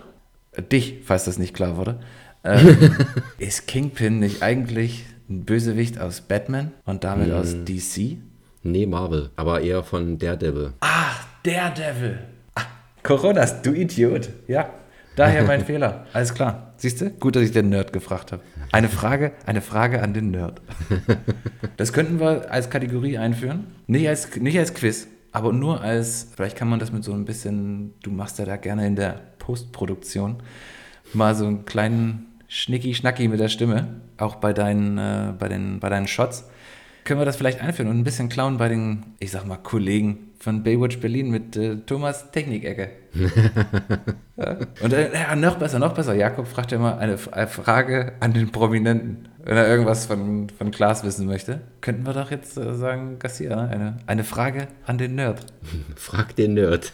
[0.71, 1.99] Dich, falls das nicht klar wurde.
[2.45, 2.95] Ähm,
[3.37, 7.33] ist Kingpin nicht eigentlich ein Bösewicht aus Batman und damit mm.
[7.33, 8.17] aus DC?
[8.63, 10.73] Nee, Marvel, aber eher von Daredevil.
[10.79, 11.11] Ah,
[11.43, 12.19] Daredevil.
[12.55, 12.61] Ah,
[13.03, 14.29] Coronas, du Idiot.
[14.47, 14.69] Ja,
[15.15, 16.05] daher mein Fehler.
[16.13, 16.73] Alles klar.
[16.77, 17.09] Siehst du?
[17.09, 18.41] Gut, dass ich den Nerd gefragt habe.
[18.71, 20.61] Eine Frage, eine Frage an den Nerd.
[21.75, 23.65] Das könnten wir als Kategorie einführen.
[23.87, 27.25] Nicht als, nicht als Quiz, aber nur als, vielleicht kann man das mit so ein
[27.25, 30.37] bisschen, du machst ja da gerne in der Postproduktion,
[31.13, 35.89] mal so einen kleinen Schnicki-Schnacki mit der Stimme, auch bei deinen, äh, bei, den, bei
[35.89, 36.47] deinen Shots.
[37.03, 40.29] Können wir das vielleicht einführen und ein bisschen klauen bei den, ich sag mal, Kollegen
[40.37, 42.91] von Baywatch Berlin mit äh, Thomas Technikecke.
[44.37, 44.57] ja.
[44.81, 46.13] Und äh, noch besser, noch besser.
[46.13, 50.71] Jakob fragt ja immer eine, eine Frage an den Prominenten wenn er irgendwas von, von
[50.71, 53.69] Klaas wissen möchte, könnten wir doch jetzt äh, sagen, Garcia, ne?
[53.69, 55.45] eine, eine Frage an den Nerd.
[55.95, 56.93] Frag den Nerd.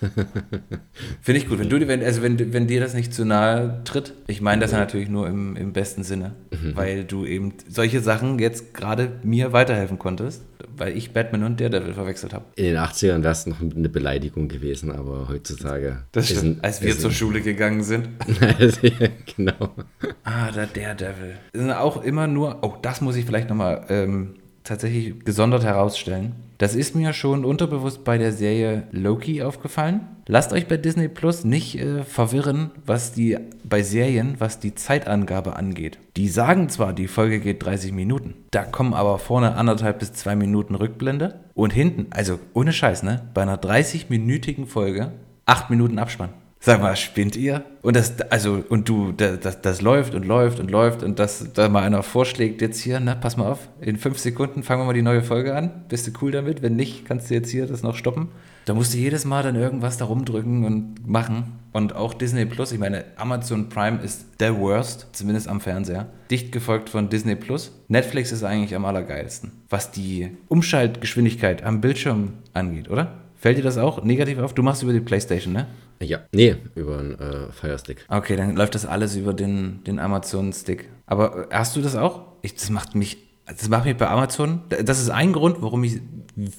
[1.22, 1.60] Finde ich gut.
[1.60, 4.72] Wenn, du, wenn, also wenn, wenn dir das nicht zu nahe tritt, ich meine das
[4.72, 6.76] ja natürlich nur im, im besten Sinne, mhm.
[6.76, 10.44] weil du eben solche Sachen jetzt gerade mir weiterhelfen konntest,
[10.76, 12.46] weil ich Batman und Daredevil verwechselt habe.
[12.56, 16.04] In den 80ern wäre es noch eine Beleidigung gewesen, aber heutzutage.
[16.12, 18.10] Das stimmt, als wir zur Schule gegangen sind.
[19.36, 19.76] genau.
[20.24, 21.38] Ah, der Daredevil.
[21.54, 24.36] Sind auch immer nur nur, oh, das muss ich vielleicht nochmal ähm,
[24.70, 26.36] tatsächlich gesondert herausstellen.
[26.60, 30.02] Das ist mir schon unterbewusst bei der Serie Loki aufgefallen.
[30.28, 35.56] Lasst euch bei Disney Plus nicht äh, verwirren, was die bei Serien, was die Zeitangabe
[35.56, 36.00] angeht.
[36.18, 40.36] Die sagen zwar, die Folge geht 30 Minuten, da kommen aber vorne anderthalb bis zwei
[40.36, 45.14] Minuten Rückblende und hinten, also ohne Scheiß, ne, bei einer 30-minütigen Folge
[45.46, 46.30] acht Minuten Abspann.
[46.62, 47.64] Sag mal, spinnt ihr?
[47.82, 51.70] Und das, also, und du, das, das läuft und läuft und läuft und dass da
[51.70, 54.94] mal einer vorschlägt, jetzt hier, na, pass mal auf, in fünf Sekunden fangen wir mal
[54.94, 55.86] die neue Folge an.
[55.88, 56.62] Bist du cool damit?
[56.62, 58.28] Wenn nicht, kannst du jetzt hier das noch stoppen.
[58.66, 61.60] Da musst du jedes Mal dann irgendwas da rumdrücken und machen.
[61.72, 66.08] Und auch Disney Plus, ich meine, Amazon Prime ist der worst, zumindest am Fernseher.
[66.30, 67.72] Dicht gefolgt von Disney Plus.
[67.88, 73.29] Netflix ist eigentlich am allergeilsten, was die Umschaltgeschwindigkeit am Bildschirm angeht, oder?
[73.40, 74.54] Fällt dir das auch negativ auf?
[74.54, 75.68] Du machst über die Playstation, ne?
[76.02, 78.06] Ja, nee, über einen äh, Fire Stick.
[78.10, 80.90] Okay, dann läuft das alles über den, den Amazon-Stick.
[81.06, 82.24] Aber äh, hast du das auch?
[82.42, 86.02] Ich, das macht mich, das macht mich bei Amazon, das ist ein Grund, warum ich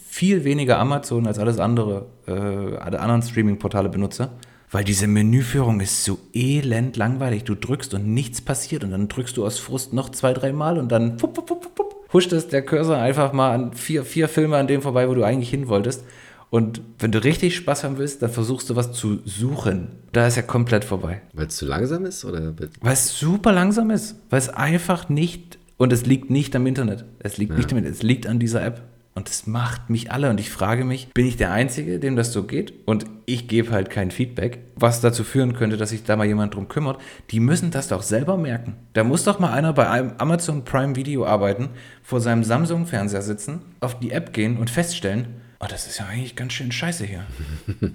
[0.09, 4.31] viel weniger Amazon als alles andere, äh, alle anderen Streaming-Portale benutze.
[4.71, 7.45] Weil diese Menüführung ist so elend langweilig.
[7.45, 10.79] Du drückst und nichts passiert und dann drückst du aus Frust noch zwei, drei Mal
[10.79, 14.29] und dann pup, pup, pup, pup, huscht es der Cursor einfach mal an vier, vier
[14.29, 16.05] Filme an dem vorbei, wo du eigentlich hin wolltest.
[16.51, 19.89] Und wenn du richtig Spaß haben willst, dann versuchst du was zu suchen.
[20.13, 21.23] Da ist ja komplett vorbei.
[21.33, 22.25] Weil es zu langsam ist?
[22.25, 22.55] Oder?
[22.81, 24.17] Weil es super langsam ist.
[24.31, 27.05] Weil es einfach nicht, und es liegt nicht am Internet.
[27.21, 27.57] Es liegt ja.
[27.57, 28.83] nicht am Internet, es liegt an dieser App.
[29.15, 30.31] Und es macht mich alle.
[30.31, 32.73] Und ich frage mich, bin ich der Einzige, dem das so geht?
[32.87, 36.55] Und ich gebe halt kein Feedback, was dazu führen könnte, dass sich da mal jemand
[36.55, 37.01] drum kümmert.
[37.31, 38.77] Die müssen das doch selber merken.
[38.93, 41.71] Da muss doch mal einer bei einem Amazon Prime Video arbeiten,
[42.03, 45.27] vor seinem Samsung-Fernseher sitzen, auf die App gehen und feststellen,
[45.61, 47.25] oh, das ist ja eigentlich ganz schön scheiße hier.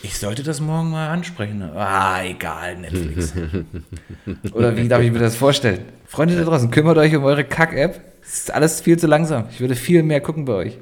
[0.00, 1.60] Ich sollte das morgen mal ansprechen.
[1.60, 3.32] Ah, egal, Netflix.
[4.52, 5.80] Oder wie darf ich mir das vorstellen?
[6.06, 8.00] Freunde da draußen, kümmert euch um eure Kack-App.
[8.22, 9.46] Es ist alles viel zu langsam.
[9.50, 10.78] Ich würde viel mehr gucken bei euch.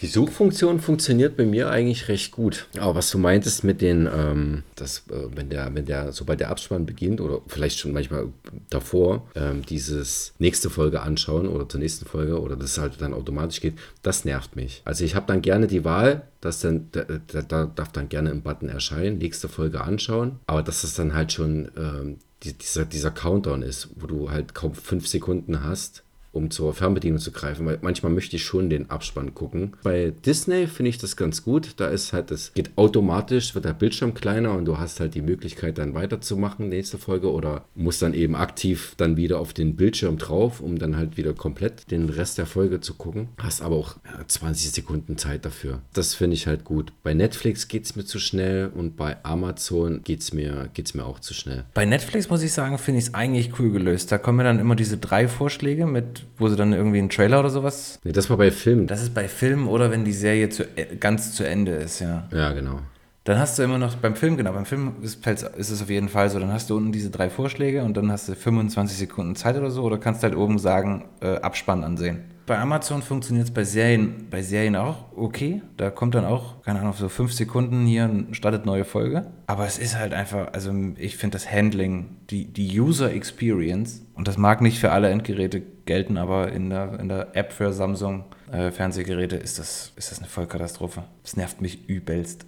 [0.00, 2.68] Die Suchfunktion funktioniert bei mir eigentlich recht gut.
[2.78, 6.50] Aber was du meintest mit den, ähm, dass, äh, wenn der, wenn der, sobald der
[6.50, 8.28] Abspann beginnt oder vielleicht schon manchmal
[8.70, 13.60] davor, ähm, dieses nächste Folge anschauen oder zur nächsten Folge oder das halt dann automatisch
[13.60, 14.80] geht, das nervt mich.
[14.86, 17.04] Also ich habe dann gerne die Wahl, dass dann, da,
[17.42, 21.32] da, darf dann gerne im Button erscheinen, nächste Folge anschauen, aber dass es dann halt
[21.32, 26.50] schon ähm, die, dieser, dieser Countdown ist, wo du halt kaum fünf Sekunden hast um
[26.50, 29.76] zur Fernbedienung zu greifen, weil manchmal möchte ich schon den Abspann gucken.
[29.82, 31.74] Bei Disney finde ich das ganz gut.
[31.76, 35.22] Da ist halt, das geht automatisch, wird der Bildschirm kleiner und du hast halt die
[35.22, 40.18] Möglichkeit dann weiterzumachen, nächste Folge, oder musst dann eben aktiv dann wieder auf den Bildschirm
[40.18, 43.28] drauf, um dann halt wieder komplett den Rest der Folge zu gucken.
[43.38, 45.80] Hast aber auch ja, 20 Sekunden Zeit dafür.
[45.92, 46.92] Das finde ich halt gut.
[47.02, 51.04] Bei Netflix geht es mir zu schnell und bei Amazon geht es mir, geht's mir
[51.04, 51.64] auch zu schnell.
[51.74, 54.12] Bei Netflix muss ich sagen, finde ich es eigentlich cool gelöst.
[54.12, 57.40] Da kommen mir dann immer diese drei Vorschläge mit, wo sie dann irgendwie einen Trailer
[57.40, 57.98] oder sowas.
[58.04, 58.86] Nee, das war bei Filmen.
[58.86, 62.28] Das ist bei Filmen oder wenn die Serie zu, äh, ganz zu Ende ist, ja.
[62.32, 62.80] Ja, genau.
[63.24, 66.08] Dann hast du immer noch beim Film, genau, beim Film ist, ist es auf jeden
[66.08, 69.36] Fall so, dann hast du unten diese drei Vorschläge und dann hast du 25 Sekunden
[69.36, 72.24] Zeit oder so oder kannst halt oben sagen, äh, Abspann ansehen.
[72.50, 75.62] Bei Amazon funktioniert es bei Serien, bei Serien auch okay.
[75.76, 79.28] Da kommt dann auch, keine Ahnung, so fünf Sekunden hier startet neue Folge.
[79.46, 84.26] Aber es ist halt einfach, also ich finde das Handling, die, die User Experience, und
[84.26, 88.24] das mag nicht für alle Endgeräte gelten, aber in der, in der App für Samsung
[88.50, 91.04] äh, Fernsehgeräte ist das, ist das eine Vollkatastrophe.
[91.22, 92.46] Das nervt mich übelst.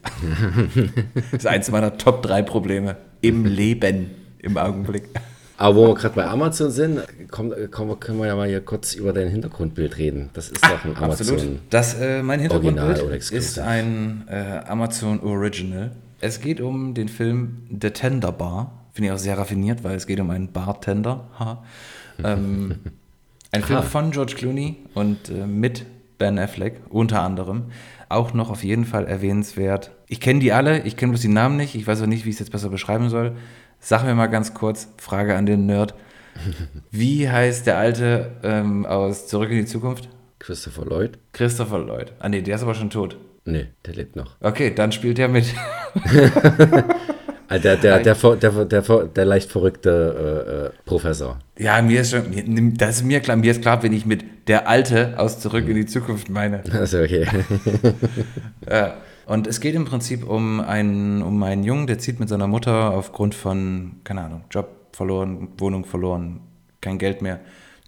[1.30, 5.04] das ist eins meiner Top 3 Probleme im Leben im Augenblick.
[5.62, 8.94] Aber wo wir gerade bei Amazon sind, komm, komm, können wir ja mal hier kurz
[8.94, 10.30] über dein Hintergrundbild reden.
[10.32, 11.36] Das ist doch ein Amazon.
[11.36, 11.58] Absolut.
[11.70, 15.92] Das, äh, mein Hintergrundbild ist ein äh, Amazon Original.
[16.20, 18.72] Es geht um den Film The Tender Bar.
[18.92, 21.28] Finde ich auch sehr raffiniert, weil es geht um einen Bartender.
[22.24, 22.80] ähm,
[23.52, 25.86] ein Film von George Clooney und äh, mit
[26.18, 27.66] Ben Affleck unter anderem.
[28.08, 29.92] Auch noch auf jeden Fall erwähnenswert.
[30.08, 31.76] Ich kenne die alle, ich kenne bloß die Namen nicht.
[31.76, 33.36] Ich weiß auch nicht, wie ich es jetzt besser beschreiben soll.
[33.84, 35.94] Sag mir mal ganz kurz, Frage an den Nerd.
[36.92, 40.08] Wie heißt der Alte ähm, aus Zurück in die Zukunft?
[40.38, 41.18] Christopher Lloyd.
[41.32, 42.12] Christopher Lloyd.
[42.20, 43.16] Ah nee, der ist aber schon tot.
[43.44, 44.36] Nee, der lebt noch.
[44.40, 45.46] Okay, dann spielt er mit.
[47.48, 51.38] Ah, der, der, der, der, der, leicht verrückte äh, äh, Professor.
[51.58, 54.66] Ja, mir ist schon, das ist mir klar, mir ist klar, wenn ich mit der
[54.68, 56.62] Alte aus Zurück in die Zukunft meine.
[56.72, 57.26] Also okay.
[58.66, 58.94] ja.
[59.26, 62.92] Und es geht im Prinzip um einen, um einen Jungen, der zieht mit seiner Mutter
[62.92, 66.40] aufgrund von, keine Ahnung, Job verloren, Wohnung verloren,
[66.80, 67.40] kein Geld mehr,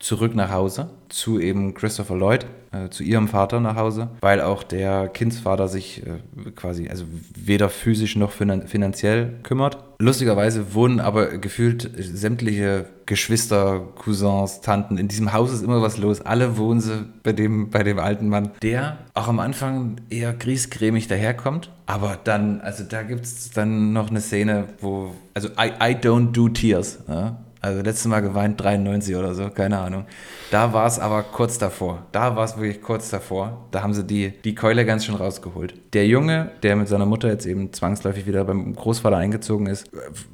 [0.05, 4.63] zurück nach Hause zu eben Christopher Lloyd, äh, zu ihrem Vater nach Hause, weil auch
[4.63, 9.79] der Kindsvater sich äh, quasi, also weder physisch noch finan finanziell kümmert.
[9.99, 16.21] Lustigerweise wohnen aber gefühlt sämtliche Geschwister, Cousins, Tanten, in diesem Haus ist immer was los.
[16.21, 21.09] Alle wohnen sie bei dem, bei dem alten Mann, der auch am Anfang eher griesgrämig
[21.09, 21.71] daherkommt.
[21.87, 26.33] Aber dann, also da gibt es dann noch eine Szene, wo, also I, I don't
[26.33, 26.99] do tears.
[27.09, 27.39] Ja?
[27.65, 30.05] Also letztes Mal geweint 93 oder so, keine Ahnung.
[30.51, 32.05] Da war es aber kurz davor.
[32.13, 33.67] Da war es wirklich kurz davor.
[33.71, 35.73] Da haben sie die, die Keule ganz schön rausgeholt.
[35.95, 39.89] Der Junge, der mit seiner Mutter jetzt eben zwangsläufig wieder beim Großvater eingezogen ist,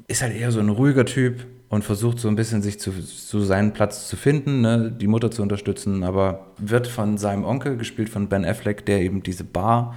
[0.09, 3.43] ist halt eher so ein ruhiger Typ und versucht so ein bisschen sich zu, zu
[3.43, 8.09] seinen Platz zu finden, ne, die Mutter zu unterstützen, aber wird von seinem Onkel, gespielt
[8.09, 9.95] von Ben Affleck, der eben diese Bar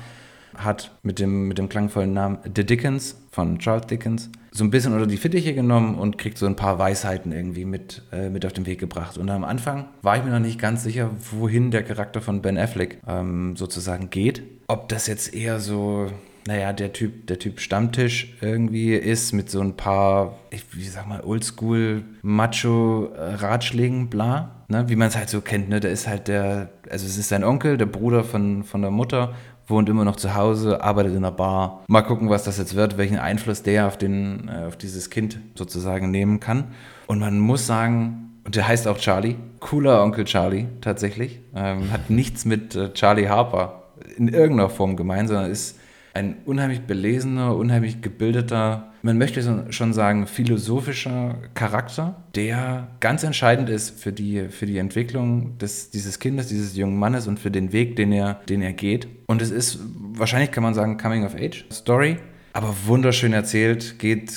[0.55, 4.93] hat mit dem, mit dem klangvollen Namen The Dickens von Charles Dickens so ein bisschen
[4.93, 8.53] unter die Fittiche genommen und kriegt so ein paar Weisheiten irgendwie mit, äh, mit auf
[8.53, 9.17] den Weg gebracht.
[9.17, 12.57] Und am Anfang war ich mir noch nicht ganz sicher, wohin der Charakter von Ben
[12.57, 14.43] Affleck ähm, sozusagen geht.
[14.67, 16.11] Ob das jetzt eher so,
[16.45, 21.07] naja, der Typ, der Typ Stammtisch irgendwie ist mit so ein paar, ich, wie sag
[21.07, 24.51] mal, Oldschool Macho-Ratschlägen, bla.
[24.67, 24.87] Ne?
[24.87, 25.79] Wie man es halt so kennt, ne?
[25.79, 29.33] Der ist halt der, also es ist sein Onkel, der Bruder von, von der Mutter
[29.67, 31.83] wohnt immer noch zu Hause, arbeitet in einer Bar.
[31.87, 35.39] Mal gucken, was das jetzt wird, welchen Einfluss der auf, den, äh, auf dieses Kind
[35.55, 36.65] sozusagen nehmen kann.
[37.07, 42.09] Und man muss sagen, und der heißt auch Charlie, cooler Onkel Charlie tatsächlich, ähm, hat
[42.09, 43.83] nichts mit äh, Charlie Harper
[44.17, 45.79] in irgendeiner Form gemeint, sondern ist
[46.13, 53.99] ein unheimlich belesener, unheimlich gebildeter, man möchte schon sagen, philosophischer Charakter, der ganz entscheidend ist
[53.99, 57.97] für die, für die Entwicklung des, dieses Kindes, dieses jungen Mannes und für den Weg,
[57.97, 59.07] den er, den er geht.
[59.27, 59.79] Und es ist,
[60.13, 62.17] wahrscheinlich kann man sagen, Coming of Age Story,
[62.53, 64.31] aber wunderschön erzählt, geht,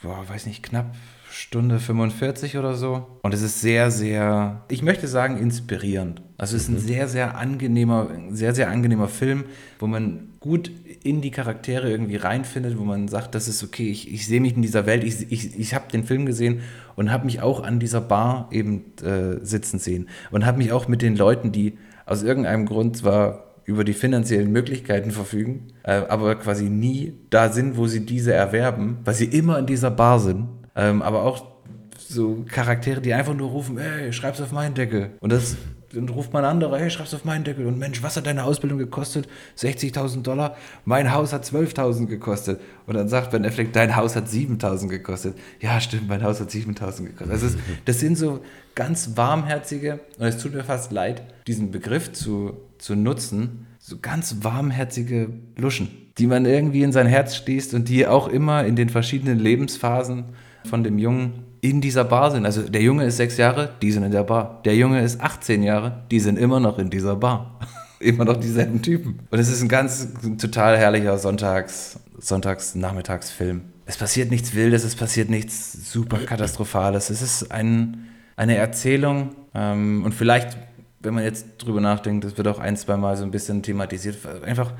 [0.00, 0.94] boah, weiß nicht, knapp
[1.32, 3.18] Stunde 45 oder so.
[3.22, 6.22] Und es ist sehr, sehr, ich möchte sagen, inspirierend.
[6.42, 6.78] Also es ist ein mhm.
[6.80, 9.44] sehr, sehr angenehmer, sehr, sehr angenehmer Film,
[9.78, 10.72] wo man gut
[11.04, 14.56] in die Charaktere irgendwie reinfindet, wo man sagt, das ist okay, ich, ich sehe mich
[14.56, 16.62] in dieser Welt, ich, ich, ich habe den Film gesehen
[16.96, 20.88] und habe mich auch an dieser Bar eben äh, sitzen sehen und habe mich auch
[20.88, 26.34] mit den Leuten, die aus irgendeinem Grund zwar über die finanziellen Möglichkeiten verfügen, äh, aber
[26.34, 30.48] quasi nie da sind, wo sie diese erwerben, weil sie immer in dieser Bar sind,
[30.74, 31.52] ähm, aber auch
[31.96, 35.10] so Charaktere, die einfach nur rufen, ey, schreib's auf meinen Deckel.
[35.20, 35.56] Und das
[35.94, 37.66] dann ruft man andere, hey, schreib's auf meinen Deckel.
[37.66, 39.28] Und Mensch, was hat deine Ausbildung gekostet?
[39.58, 40.56] 60.000 Dollar.
[40.84, 42.60] Mein Haus hat 12.000 gekostet.
[42.86, 45.36] Und dann sagt Ben Affleck, dein Haus hat 7.000 gekostet.
[45.60, 47.30] Ja, stimmt, mein Haus hat 7.000 gekostet.
[47.30, 48.40] Also es, das sind so
[48.74, 54.36] ganz warmherzige, und es tut mir fast leid, diesen Begriff zu, zu nutzen, so ganz
[54.42, 55.88] warmherzige Luschen,
[56.18, 60.24] die man irgendwie in sein Herz schließt und die auch immer in den verschiedenen Lebensphasen
[60.64, 62.44] von dem Jungen in dieser Bar sind.
[62.44, 64.60] Also der Junge ist sechs Jahre, die sind in der Bar.
[64.64, 67.58] Der Junge ist 18 Jahre, die sind immer noch in dieser Bar.
[68.00, 69.20] immer noch dieselben Typen.
[69.30, 73.62] Und es ist ein ganz ein total herrlicher Sonntags, Sonntags-Nachmittagsfilm.
[73.86, 77.10] Es passiert nichts Wildes, es passiert nichts super Katastrophales.
[77.10, 80.58] Es ist ein, eine Erzählung ähm, und vielleicht,
[80.98, 84.18] wenn man jetzt drüber nachdenkt, das wird auch ein, zwei Mal so ein bisschen thematisiert,
[84.44, 84.72] einfach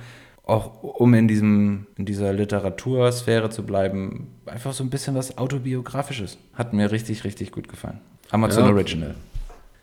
[0.45, 6.36] auch um in, diesem, in dieser Literatursphäre zu bleiben, einfach so ein bisschen was Autobiografisches.
[6.55, 8.01] Hat mir richtig, richtig gut gefallen.
[8.30, 8.70] Amazon ja.
[8.70, 9.14] Original.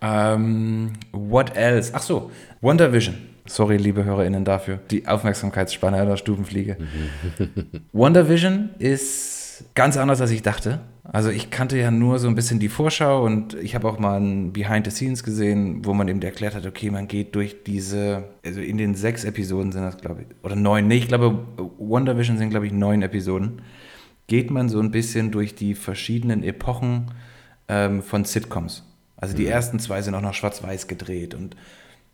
[0.02, 1.92] Ähm, what else?
[1.94, 2.32] Ach so,
[2.62, 3.16] Wonder Vision.
[3.46, 4.80] Sorry, liebe HörerInnen, dafür.
[4.92, 6.78] Die Aufmerksamkeitsspanne der Stufenfliege.
[7.94, 10.80] Wonder Vision ist ganz anders, als ich dachte.
[11.12, 14.20] Also ich kannte ja nur so ein bisschen die Vorschau und ich habe auch mal
[14.20, 18.26] ein Behind the Scenes gesehen, wo man eben erklärt hat, okay, man geht durch diese,
[18.46, 21.48] also in den sechs Episoden sind das, glaube ich, oder neun, nee, ich glaube,
[21.80, 23.64] Wonder Vision sind, glaube ich, neun Episoden,
[24.28, 27.12] geht man so ein bisschen durch die verschiedenen Epochen
[27.68, 28.84] ähm, von Sitcoms.
[29.18, 29.52] Also die mhm.
[29.52, 31.56] ersten zwei sind auch noch schwarz-weiß gedreht und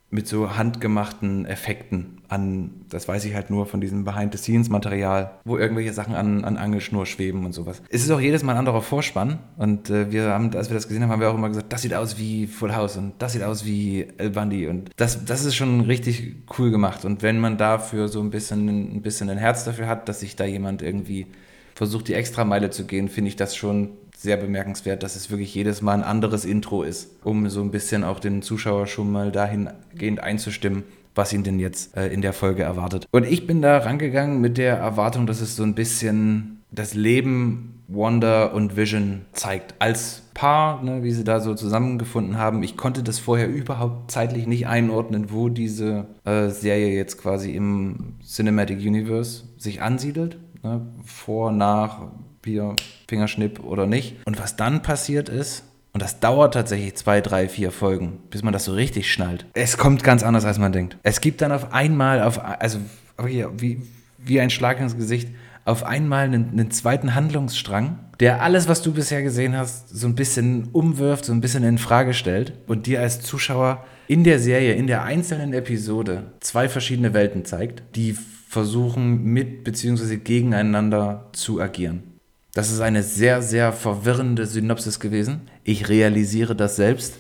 [0.09, 5.93] mit so handgemachten Effekten an, das weiß ich halt nur von diesem Behind-the-Scenes-Material, wo irgendwelche
[5.93, 7.81] Sachen an, an Angelschnur schweben und sowas.
[7.89, 10.87] Es ist auch jedes Mal ein anderer Vorspann und äh, wir haben, als wir das
[10.87, 13.33] gesehen haben, haben wir auch immer gesagt, das sieht aus wie Full House und das
[13.33, 17.39] sieht aus wie El Bundy und das, das ist schon richtig cool gemacht und wenn
[17.39, 20.81] man dafür so ein bisschen, ein bisschen ein Herz dafür hat, dass sich da jemand
[20.81, 21.27] irgendwie
[21.75, 25.82] versucht, die Extrameile zu gehen, finde ich das schon sehr bemerkenswert, dass es wirklich jedes
[25.82, 30.22] Mal ein anderes Intro ist, um so ein bisschen auch den Zuschauer schon mal dahingehend
[30.22, 33.07] einzustimmen, was ihn denn jetzt äh, in der Folge erwartet.
[33.11, 37.76] Und ich bin da rangegangen mit der Erwartung, dass es so ein bisschen das Leben
[37.88, 39.76] Wonder und Vision zeigt.
[39.80, 42.61] Als Paar, ne, wie sie da so zusammengefunden haben.
[42.61, 48.16] Ich konnte das vorher überhaupt zeitlich nicht einordnen, wo diese äh, Serie jetzt quasi im
[48.22, 50.38] Cinematic Universe sich ansiedelt.
[50.61, 52.09] Ne, vor, nach,
[52.41, 52.76] Bier,
[53.07, 54.15] Fingerschnipp oder nicht.
[54.25, 58.51] Und was dann passiert ist, und das dauert tatsächlich zwei, drei, vier Folgen, bis man
[58.51, 59.45] das so richtig schnallt.
[59.53, 60.97] Es kommt ganz anders, als man denkt.
[61.03, 62.79] Es gibt dann auf einmal, auf, also
[63.23, 63.81] wie,
[64.17, 65.29] wie ein Schlag ins Gesicht,
[65.63, 70.15] auf einmal einen, einen, zweiten Handlungsstrang, der alles, was du bisher gesehen hast, so ein
[70.15, 74.73] bisschen umwirft, so ein bisschen in Frage stellt und dir als Zuschauer in der Serie,
[74.73, 78.15] in der einzelnen Episode zwei verschiedene Welten zeigt, die
[78.49, 80.17] versuchen mit bzw.
[80.17, 82.14] gegeneinander zu agieren.
[82.55, 85.41] Das ist eine sehr, sehr verwirrende Synopsis gewesen.
[85.65, 87.15] Ich realisiere das selbst.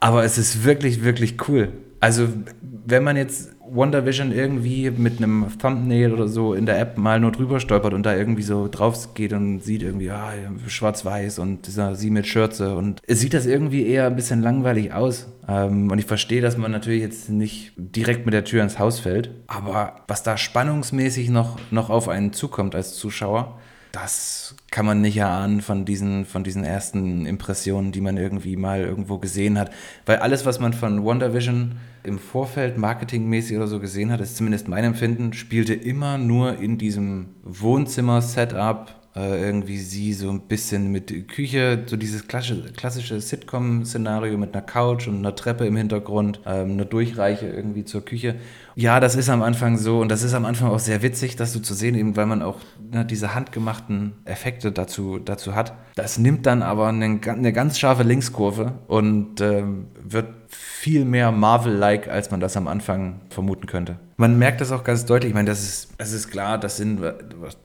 [0.00, 1.72] Aber es ist wirklich, wirklich cool.
[1.98, 2.28] Also,
[2.86, 7.18] wenn man jetzt Wonder Vision irgendwie mit einem Thumbnail oder so in der App mal
[7.18, 10.32] nur drüber stolpert und da irgendwie so drauf geht und sieht irgendwie, ah,
[10.68, 14.92] schwarz-weiß und dieser sie mit Schürze und es sieht das irgendwie eher ein bisschen langweilig
[14.92, 15.26] aus.
[15.48, 19.00] Ähm, und ich verstehe, dass man natürlich jetzt nicht direkt mit der Tür ins Haus
[19.00, 23.58] fällt, aber was da spannungsmäßig noch, noch auf einen zukommt als Zuschauer,
[23.92, 28.80] das kann man nicht erahnen von diesen, von diesen ersten Impressionen, die man irgendwie mal
[28.80, 29.70] irgendwo gesehen hat.
[30.06, 34.66] Weil alles, was man von WandaVision im Vorfeld marketingmäßig oder so gesehen hat, ist zumindest
[34.66, 41.28] mein Empfinden, spielte immer nur in diesem Wohnzimmer-Setup äh, irgendwie sie so ein bisschen mit
[41.28, 46.72] Küche, so dieses klassische, klassische Sitcom-Szenario mit einer Couch und einer Treppe im Hintergrund, ähm,
[46.72, 48.36] eine Durchreiche irgendwie zur Küche.
[48.74, 51.52] Ja, das ist am Anfang so und das ist am Anfang auch sehr witzig, das
[51.52, 52.58] so zu sehen, eben weil man auch
[52.92, 55.74] ne, diese handgemachten Effekte dazu, dazu hat.
[55.94, 62.08] Das nimmt dann aber eine, eine ganz scharfe Linkskurve und ähm, wird viel mehr Marvel-like,
[62.08, 63.96] als man das am Anfang vermuten könnte.
[64.16, 65.30] Man merkt das auch ganz deutlich.
[65.30, 67.00] Ich meine, das ist, das ist klar, das sind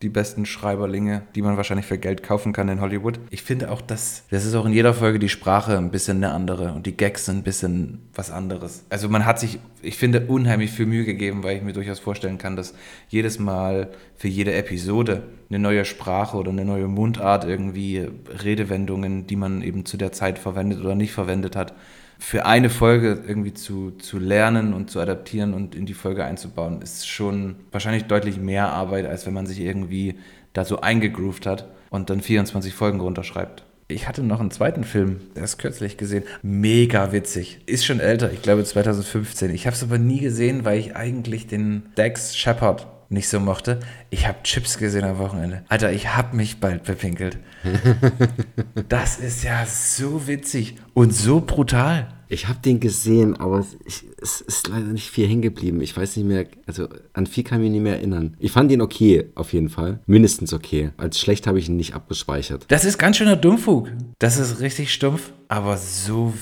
[0.01, 3.19] die besten Schreiberlinge, die man wahrscheinlich für Geld kaufen kann in Hollywood.
[3.29, 6.33] Ich finde auch, dass das ist auch in jeder Folge die Sprache ein bisschen eine
[6.33, 8.85] andere und die Gags sind ein bisschen was anderes.
[8.89, 12.37] Also man hat sich, ich finde, unheimlich viel Mühe gegeben, weil ich mir durchaus vorstellen
[12.37, 12.73] kann, dass
[13.09, 18.07] jedes Mal für jede Episode eine neue Sprache oder eine neue Mundart irgendwie
[18.43, 21.73] Redewendungen, die man eben zu der Zeit verwendet oder nicht verwendet hat,
[22.19, 26.81] für eine Folge irgendwie zu, zu lernen und zu adaptieren und in die Folge einzubauen,
[26.81, 30.15] ist schon wahrscheinlich deutlich mehr Arbeit, als wenn man sich irgendwie
[30.53, 33.66] da so eingegroovt hat und dann 24 Folgen runterschreibt.
[33.89, 36.25] Ich hatte noch einen zweiten Film, der ist kürzlich gesehen.
[36.41, 37.61] Mega witzig.
[37.67, 39.49] Ist schon älter, ich glaube 2015.
[39.51, 43.79] Ich habe es aber nie gesehen, weil ich eigentlich den Dex Shepard nicht so mochte.
[44.09, 45.63] Ich habe Chips gesehen am Wochenende.
[45.69, 47.37] Alter, ich habe mich bald bepinkelt.
[48.89, 52.07] das ist ja so witzig und so brutal.
[52.29, 55.79] Ich habe den gesehen, aber es ist leider nicht viel hängen geblieben.
[55.79, 58.35] Ich weiß nicht mehr, also an viel kann ich mich nicht mehr erinnern.
[58.39, 60.01] Ich fand ihn okay, auf jeden Fall.
[60.07, 60.91] Mindestens okay.
[60.97, 62.65] Als schlecht habe ich ihn nicht abgespeichert.
[62.67, 63.91] Das ist ganz schöner Dummfug.
[64.19, 66.33] Das ist richtig stumpf, aber so,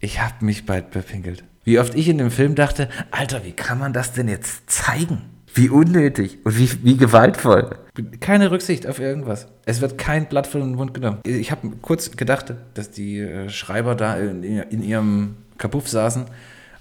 [0.00, 1.44] ich habe mich bald bepinkelt.
[1.64, 5.22] Wie oft ich in dem Film dachte, Alter, wie kann man das denn jetzt zeigen?
[5.54, 7.76] Wie unnötig und wie, wie gewaltvoll.
[8.20, 9.48] Keine Rücksicht auf irgendwas.
[9.66, 11.18] Es wird kein Blatt von den Mund genommen.
[11.24, 16.26] Ich habe kurz gedacht, dass die äh, Schreiber da in, in ihrem Kapuff saßen,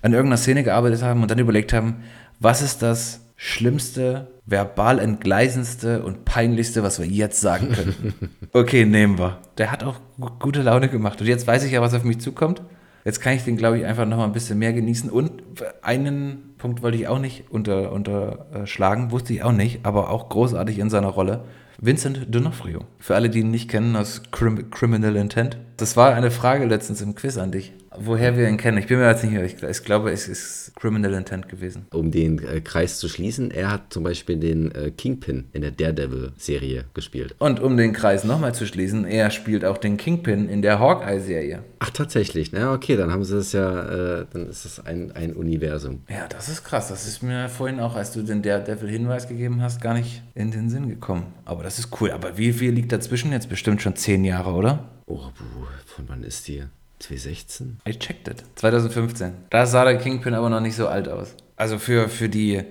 [0.02, 2.04] an irgendeiner Szene gearbeitet haben und dann überlegt haben,
[2.40, 8.14] was ist das schlimmste, verbal entgleisendste und peinlichste, was wir jetzt sagen können.
[8.52, 9.38] Okay, nehmen wir.
[9.60, 10.00] Der hat auch
[10.40, 11.22] gute Laune gemacht.
[11.22, 12.64] Und jetzt weiß ich ja, was auf mich zukommt.
[13.06, 15.10] Jetzt kann ich den, glaube ich, einfach noch mal ein bisschen mehr genießen.
[15.10, 15.44] Und
[15.82, 20.80] einen Punkt wollte ich auch nicht unter, unterschlagen, wusste ich auch nicht, aber auch großartig
[20.80, 21.46] in seiner Rolle.
[21.82, 22.82] Vincent D'Onofrio.
[22.98, 25.58] Für alle, die ihn nicht kennen aus Crim Criminal Intent.
[25.80, 28.78] Das war eine Frage letztens im Quiz an dich woher wir ihn kennen.
[28.78, 31.88] Ich bin mir jetzt nicht mehr, ich, ich glaube, es ist Criminal Intent gewesen.
[31.92, 35.72] Um den äh, Kreis zu schließen, er hat zum Beispiel den äh, Kingpin in der
[35.72, 37.36] Daredevil-Serie gespielt.
[37.40, 41.64] Und um den Kreis nochmal zu schließen, er spielt auch den Kingpin in der Hawkeye-Serie.
[41.80, 42.52] Ach, tatsächlich.
[42.52, 46.02] Na, okay, dann haben sie es ja, äh, dann ist es ein, ein Universum.
[46.10, 46.90] Ja, das ist krass.
[46.90, 50.70] Das ist mir vorhin auch, als du den Daredevil-Hinweis gegeben hast, gar nicht in den
[50.70, 51.34] Sinn gekommen.
[51.46, 52.12] Aber das ist cool.
[52.12, 53.32] Aber wie viel liegt dazwischen?
[53.32, 54.90] Jetzt bestimmt schon zehn Jahre, oder?
[55.10, 56.64] Oh, buh, von wann ist die?
[57.00, 57.80] 2016?
[57.88, 58.44] I checked it.
[58.56, 59.34] 2015.
[59.50, 61.36] Da sah der Kingpin aber noch nicht so alt aus.
[61.56, 62.62] Also für, für die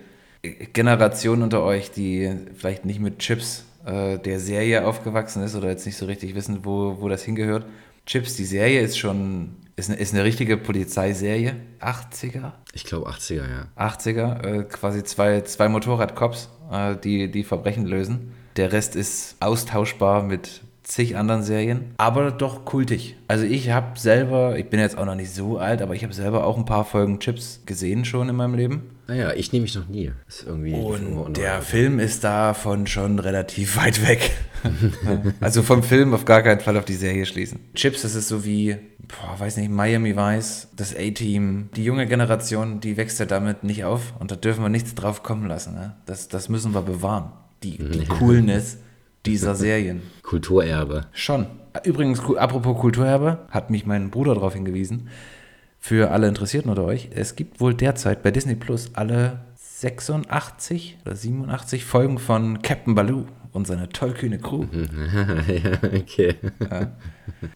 [0.72, 5.84] Generation unter euch, die vielleicht nicht mit Chips äh, der Serie aufgewachsen ist oder jetzt
[5.84, 7.66] nicht so richtig wissen, wo, wo das hingehört.
[8.06, 11.56] Chips, die Serie ist schon, ist eine, ist eine richtige Polizeiserie.
[11.80, 12.52] 80er?
[12.72, 13.66] Ich glaube 80er, ja.
[13.76, 18.32] 80er, äh, quasi zwei, zwei Motorradcops, äh, die, die Verbrechen lösen.
[18.56, 23.16] Der Rest ist austauschbar mit zig anderen Serien, aber doch kultig.
[23.28, 26.14] Also ich habe selber, ich bin jetzt auch noch nicht so alt, aber ich habe
[26.14, 28.82] selber auch ein paar Folgen Chips gesehen schon in meinem Leben.
[29.06, 30.10] Naja, ich nehme mich noch nie.
[30.26, 34.32] Ist irgendwie Und der Film ist davon schon relativ weit weg.
[35.40, 37.60] also vom Film auf gar keinen Fall auf die Serie schließen.
[37.74, 41.68] Chips, das ist so wie, boah, weiß nicht, Miami Vice, das A-Team.
[41.76, 45.22] Die junge Generation, die wächst ja damit nicht auf und da dürfen wir nichts drauf
[45.22, 45.74] kommen lassen.
[45.74, 45.96] Ne?
[46.06, 47.32] Das, das müssen wir bewahren.
[47.62, 48.78] Die, die Coolness
[49.28, 50.02] dieser Serien.
[50.22, 51.06] Kulturerbe.
[51.12, 51.46] Schon.
[51.84, 55.08] Übrigens, apropos Kulturerbe, hat mich mein Bruder darauf hingewiesen.
[55.78, 61.14] Für alle Interessierten unter euch, es gibt wohl derzeit bei Disney Plus alle 86 oder
[61.14, 64.64] 87 Folgen von Captain Baloo und seine tollkühne Crew.
[64.72, 66.34] ja, okay.
[66.60, 66.92] Ja.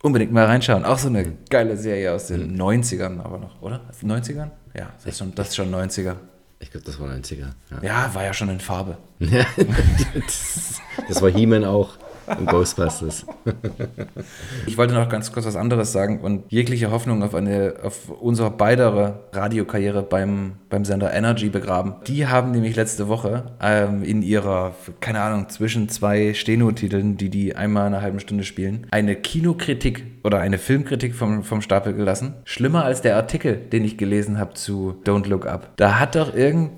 [0.02, 0.84] Unbedingt mal reinschauen.
[0.84, 3.80] Auch so eine geile Serie aus den 90ern, aber noch, oder?
[4.02, 4.50] 90ern?
[4.76, 6.16] Ja, das ist schon, das ist schon 90er.
[6.62, 7.48] Ich glaube, das war 90er.
[7.70, 7.82] Ja.
[7.82, 8.96] ja, war ja schon in Farbe.
[9.18, 11.98] das, das war He-Man auch.
[12.38, 13.26] Und Ghostbusters.
[14.66, 18.50] ich wollte noch ganz kurz was anderes sagen und jegliche Hoffnung auf eine, auf unsere
[18.50, 21.94] beidere Radiokarriere beim, beim Sender Energy begraben.
[22.06, 27.56] Die haben nämlich letzte Woche ähm, in ihrer, keine Ahnung, zwischen zwei Steno-Titeln, die die
[27.56, 32.34] einmal in einer halben Stunde spielen, eine Kinokritik oder eine Filmkritik vom, vom Stapel gelassen.
[32.44, 35.70] Schlimmer als der Artikel, den ich gelesen habe zu Don't Look Up.
[35.76, 36.70] Da hat doch irgend,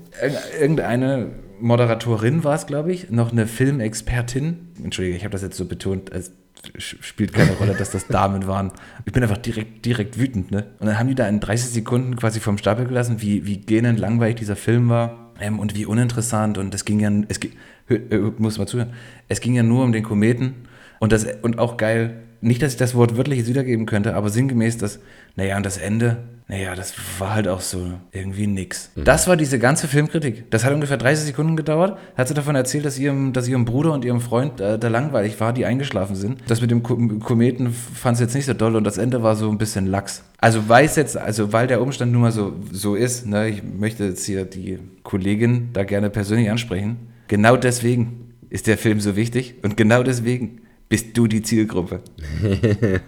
[0.59, 1.29] irgendeine
[1.59, 4.69] Moderatorin war es, glaube ich, noch eine Filmexpertin.
[4.83, 6.31] Entschuldige, ich habe das jetzt so betont, es
[6.79, 8.71] spielt keine Rolle, dass das Damen waren.
[9.05, 10.65] Ich bin einfach direkt, direkt wütend, ne?
[10.79, 13.99] Und dann haben die da in 30 Sekunden quasi vom Stapel gelassen, wie, wie gähnend
[13.99, 16.57] langweilig dieser Film war ähm, und wie uninteressant.
[16.57, 17.39] Und es ging ja, es
[17.89, 18.93] äh, muss mal zuhören,
[19.27, 20.55] es ging ja nur um den Kometen
[20.99, 24.77] und das und auch geil, nicht, dass ich das Wort wörtlich wiedergeben könnte, aber sinngemäß,
[24.77, 24.99] dass,
[25.35, 26.17] naja, und das Ende,
[26.47, 28.91] naja, das war halt auch so irgendwie nix.
[28.93, 29.03] Mhm.
[29.03, 30.51] Das war diese ganze Filmkritik.
[30.51, 31.97] Das hat ungefähr 30 Sekunden gedauert.
[32.15, 35.39] Hat sie davon erzählt, dass ihrem, dass ihrem Bruder und ihrem Freund äh, da langweilig
[35.39, 36.41] war, die eingeschlafen sind.
[36.47, 39.49] Das mit dem Kometen fand sie jetzt nicht so doll und das Ende war so
[39.49, 40.23] ein bisschen lax.
[40.37, 44.05] Also weiß jetzt, also weil der Umstand nun mal so, so ist, ne, ich möchte
[44.05, 47.07] jetzt hier die Kollegin da gerne persönlich ansprechen.
[47.27, 52.01] Genau deswegen ist der Film so wichtig und genau deswegen bist du die Zielgruppe.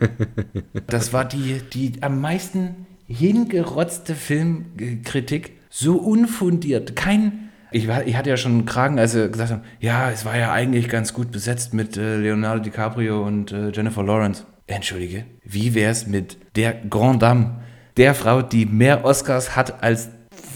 [0.87, 5.53] das war die, die am meisten hingerotzte Filmkritik.
[5.69, 6.95] So unfundiert.
[6.95, 7.49] Kein.
[7.71, 10.37] Ich, war, ich hatte ja schon einen Kragen, als sie gesagt haben, ja, es war
[10.37, 14.45] ja eigentlich ganz gut besetzt mit äh, Leonardo DiCaprio und äh, Jennifer Lawrence.
[14.67, 17.61] Entschuldige, wie wär's mit der Grand Dame,
[17.97, 20.09] der Frau, die mehr Oscars hat als,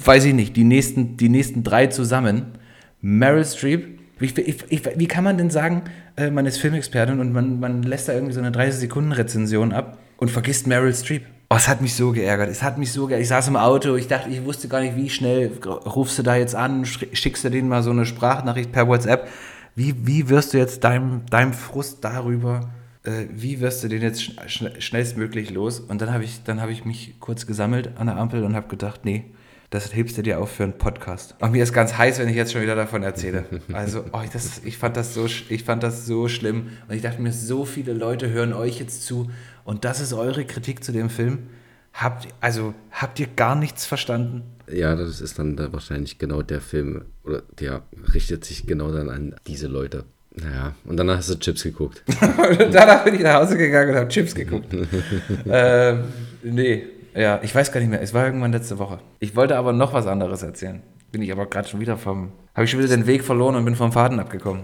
[0.03, 2.57] weiß ich nicht, die nächsten, die nächsten drei zusammen?
[3.01, 5.83] Meryl Streep, wie, wie, wie, kann man denn sagen,
[6.15, 10.29] äh, man ist Filmexpertin und man, man lässt da irgendwie so eine 30-Sekunden-Rezension ab und
[10.29, 11.23] vergisst Meryl Streep?
[11.51, 12.49] Oh, es hat mich so geärgert.
[12.49, 13.23] Es hat mich so geärgert.
[13.23, 16.37] Ich saß im Auto, ich dachte, ich wusste gar nicht, wie schnell rufst du da
[16.37, 19.27] jetzt an, schickst du denen mal so eine Sprachnachricht per WhatsApp.
[19.75, 22.69] Wie, wie wirst du jetzt deinem, deinem Frust darüber,
[23.03, 25.81] äh, wie wirst du den jetzt schn schnellstmöglich los?
[25.81, 29.01] Und dann habe ich, hab ich mich kurz gesammelt an der Ampel und habe gedacht,
[29.03, 29.25] nee,
[29.71, 31.35] das hebst du dir auf für einen Podcast.
[31.39, 33.45] Und mir ist ganz heiß, wenn ich jetzt schon wieder davon erzähle.
[33.73, 36.71] Also, oh, das, ich, fand das so, ich fand das so schlimm.
[36.87, 39.29] Und ich dachte mir, so viele Leute hören euch jetzt zu.
[39.63, 41.47] Und das ist eure Kritik zu dem Film.
[41.93, 44.43] Habt, also, habt ihr gar nichts verstanden?
[44.71, 47.83] Ja, das ist dann da wahrscheinlich genau der Film, oder der
[48.13, 50.05] richtet sich genau dann an diese Leute.
[50.33, 52.03] Naja, und danach hast du Chips geguckt.
[52.71, 54.73] danach bin ich nach Hause gegangen und habe Chips geguckt.
[55.45, 56.05] ähm,
[56.43, 58.01] nee, ja, ich weiß gar nicht mehr.
[58.01, 58.99] Es war irgendwann letzte Woche.
[59.19, 60.81] Ich wollte aber noch was anderes erzählen.
[61.11, 62.31] Bin ich aber gerade schon wieder vom.
[62.55, 64.63] Habe ich schon wieder den Weg verloren und bin vom Faden abgekommen.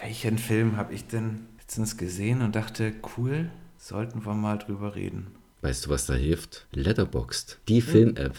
[0.00, 3.50] Welchen Film habe ich denn letztens gesehen und dachte, cool,
[3.84, 5.26] sollten wir mal drüber reden.
[5.60, 6.66] Weißt du, was da hilft?
[6.72, 7.82] Letterboxd, die.
[7.82, 8.34] Film-App,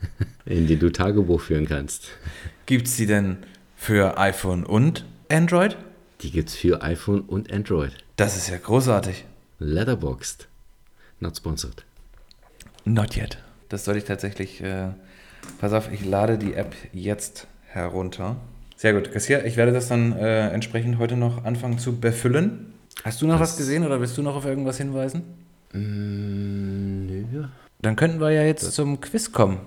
[0.44, 2.08] in die du Tagebuch führen kannst.
[2.66, 3.38] Gibt es die denn
[3.76, 5.76] für iPhone und Android?
[6.20, 7.92] Die gibt es für iPhone und Android.
[8.16, 9.24] Das ist ja großartig.
[9.60, 10.48] Letterboxd.
[11.20, 11.84] Not sponsored.
[12.84, 13.38] Not yet.
[13.68, 14.60] Das soll ich tatsächlich.
[14.60, 14.88] Äh,
[15.60, 18.36] pass auf, ich lade die App jetzt herunter.
[18.76, 22.72] Sehr gut, Kassier, ich werde das dann äh, entsprechend heute noch anfangen zu befüllen.
[23.04, 25.22] Hast du noch das was gesehen oder willst du noch auf irgendwas hinweisen?
[25.72, 27.44] Mm, nö.
[27.80, 29.60] Dann könnten wir ja jetzt das zum Quiz kommen.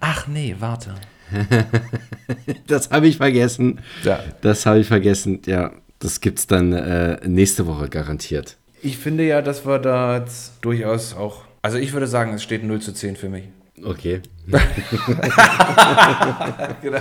[0.00, 0.94] Ach nee, warte.
[2.66, 3.80] das habe ich vergessen.
[4.02, 4.20] Ja.
[4.40, 5.42] Das habe ich vergessen.
[5.44, 8.56] Ja, das gibt es dann äh, nächste Woche garantiert.
[8.80, 12.64] Ich finde ja, dass wir da jetzt durchaus auch also ich würde sagen, es steht
[12.64, 13.44] 0 zu 10 für mich.
[13.84, 14.22] Okay.
[16.82, 16.98] genau.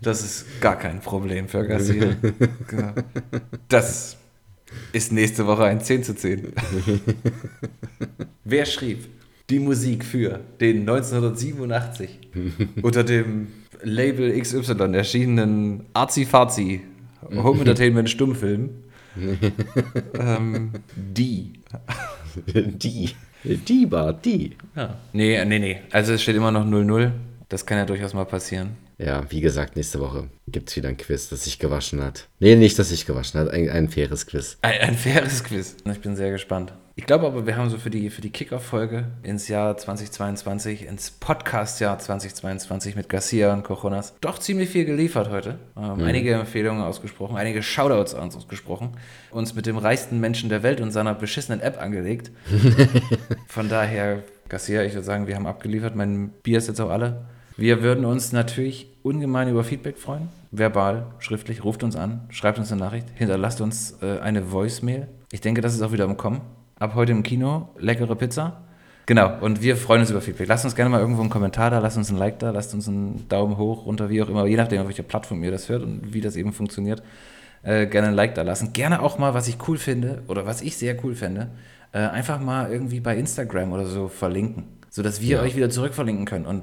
[0.00, 2.14] Das ist gar kein Problem für Garcia.
[2.68, 2.92] Genau.
[3.68, 4.16] Das
[4.92, 6.52] ist nächste Woche ein 10 zu 10.
[8.44, 9.06] Wer schrieb
[9.48, 12.18] die Musik für den 1987
[12.82, 13.48] unter dem
[13.82, 16.82] Label XY erschienenen Arzi-Fazi
[17.34, 18.70] Home Entertainment Stummfilm?
[20.14, 21.52] ähm, die.
[22.54, 23.14] die.
[23.44, 24.56] Die war die.
[24.76, 24.98] Ja.
[25.12, 25.80] Nee, nee, nee.
[25.90, 27.10] Also es steht immer noch 0-0.
[27.48, 28.76] Das kann ja durchaus mal passieren.
[29.02, 32.28] Ja, wie gesagt, nächste Woche gibt es wieder ein Quiz, das sich gewaschen hat.
[32.38, 34.58] Nee, nicht, dass sich gewaschen hat, ein, ein faires Quiz.
[34.60, 35.76] Ein, ein faires Quiz.
[35.90, 36.74] Ich bin sehr gespannt.
[36.96, 41.12] Ich glaube aber, wir haben so für die, für die Kickoff-Folge ins Jahr 2022, ins
[41.12, 45.58] Podcast-Jahr 2022 mit Garcia und Cojonas doch ziemlich viel geliefert heute.
[45.78, 46.04] Ähm, mhm.
[46.04, 48.98] Einige Empfehlungen ausgesprochen, einige Shoutouts ausgesprochen,
[49.30, 52.32] uns mit dem reichsten Menschen der Welt und seiner beschissenen App angelegt.
[53.48, 55.96] Von daher, Garcia, ich würde sagen, wir haben abgeliefert.
[55.96, 57.24] Mein Bier ist jetzt auch alle.
[57.56, 60.28] Wir würden uns natürlich ungemein über Feedback freuen.
[60.50, 65.08] Verbal, schriftlich, ruft uns an, schreibt uns eine Nachricht, hinterlasst uns äh, eine Voicemail.
[65.32, 66.40] Ich denke, das ist auch wieder im Kommen.
[66.78, 68.62] Ab heute im Kino, leckere Pizza.
[69.06, 70.48] Genau, und wir freuen uns über Feedback.
[70.48, 72.88] Lasst uns gerne mal irgendwo einen Kommentar da, lasst uns ein Like da, lasst uns
[72.88, 75.82] einen Daumen hoch, runter, wie auch immer, je nachdem, auf welcher Plattform ihr das hört
[75.82, 77.02] und wie das eben funktioniert.
[77.62, 78.72] Äh, gerne ein Like da lassen.
[78.72, 81.48] Gerne auch mal, was ich cool finde oder was ich sehr cool fände,
[81.92, 85.42] äh, einfach mal irgendwie bei Instagram oder so verlinken, sodass wir ja.
[85.42, 86.46] euch wieder zurückverlinken können.
[86.46, 86.62] Und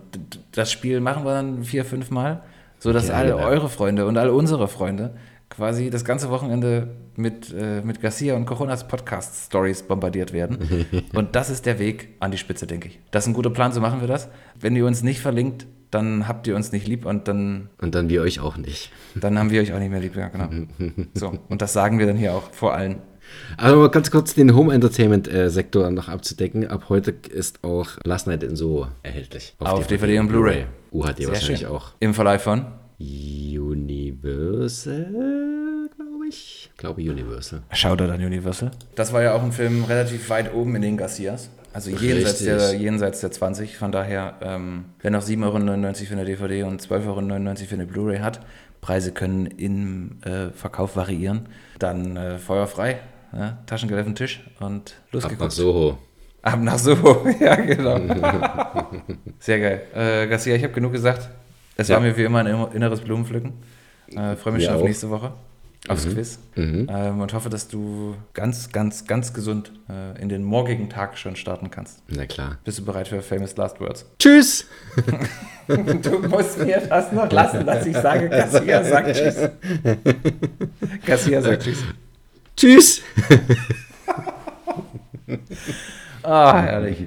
[0.57, 2.41] das Spiel machen wir dann vier, fünf Mal,
[2.79, 5.15] sodass ja, alle eure Freunde und alle unsere Freunde
[5.49, 10.85] quasi das ganze Wochenende mit, äh, mit Garcia und Coronas Podcast-Stories bombardiert werden.
[11.13, 12.99] und das ist der Weg an die Spitze, denke ich.
[13.11, 14.29] Das ist ein guter Plan, so machen wir das.
[14.59, 17.69] Wenn ihr uns nicht verlinkt, dann habt ihr uns nicht lieb und dann.
[17.79, 18.91] Und dann wir euch auch nicht.
[19.15, 20.49] Dann haben wir euch auch nicht mehr lieb, ja, genau.
[21.13, 23.01] so, und das sagen wir dann hier auch vor allen.
[23.57, 26.67] Aber ganz kurz den Home Entertainment-Sektor noch abzudecken.
[26.67, 29.55] Ab heute ist auch Last Night in Soho erhältlich.
[29.59, 30.65] Auf, auf DVD, DVD, und Blu-ray.
[30.91, 31.69] UHD Sehr wahrscheinlich schön.
[31.69, 31.93] auch.
[31.99, 32.65] Im Verleih von?
[32.99, 35.05] Universal,
[35.95, 36.69] glaube ich.
[36.71, 37.61] Ich glaube Universal.
[37.71, 38.71] Schaut er dann Universal?
[38.95, 41.49] Das war ja auch ein Film relativ weit oben in den Garcias.
[41.73, 43.77] Also jenseits der, jenseits der 20.
[43.77, 47.85] Von daher, ähm, wer noch 7,99 Euro für eine DVD und 12,99 Euro für eine
[47.85, 48.39] Blu-ray hat,
[48.81, 51.47] Preise können im äh, Verkauf variieren,
[51.77, 52.99] dann äh, feuerfrei.
[53.33, 55.41] Ja, Taschengeld auf den Tisch und losgeguckt.
[55.41, 55.97] Ab nach Soho.
[56.41, 57.99] Ab nach Soho, ja genau.
[59.39, 59.81] Sehr geil.
[59.93, 61.29] Äh, Garcia, ich habe genug gesagt.
[61.75, 61.95] Es ja.
[61.95, 63.53] war mir wie immer ein inneres Blumenpflücken.
[64.15, 65.33] Äh, Freue mich schon auf nächste Woche,
[65.87, 66.13] aufs mhm.
[66.13, 66.39] Quiz.
[66.55, 66.87] Mhm.
[66.89, 71.35] Ähm, und hoffe, dass du ganz, ganz, ganz gesund äh, in den morgigen Tag schon
[71.35, 72.01] starten kannst.
[72.07, 72.57] Na klar.
[72.63, 74.05] Bist du bereit für Famous Last Words?
[74.17, 74.65] Tschüss!
[75.67, 79.49] du musst mir das noch lassen, dass ich sage, Garcia sagt Tschüss.
[81.05, 81.83] Garcia sagt Tschüss.
[82.57, 83.03] Tschüss!
[86.23, 87.05] ah, herrlich.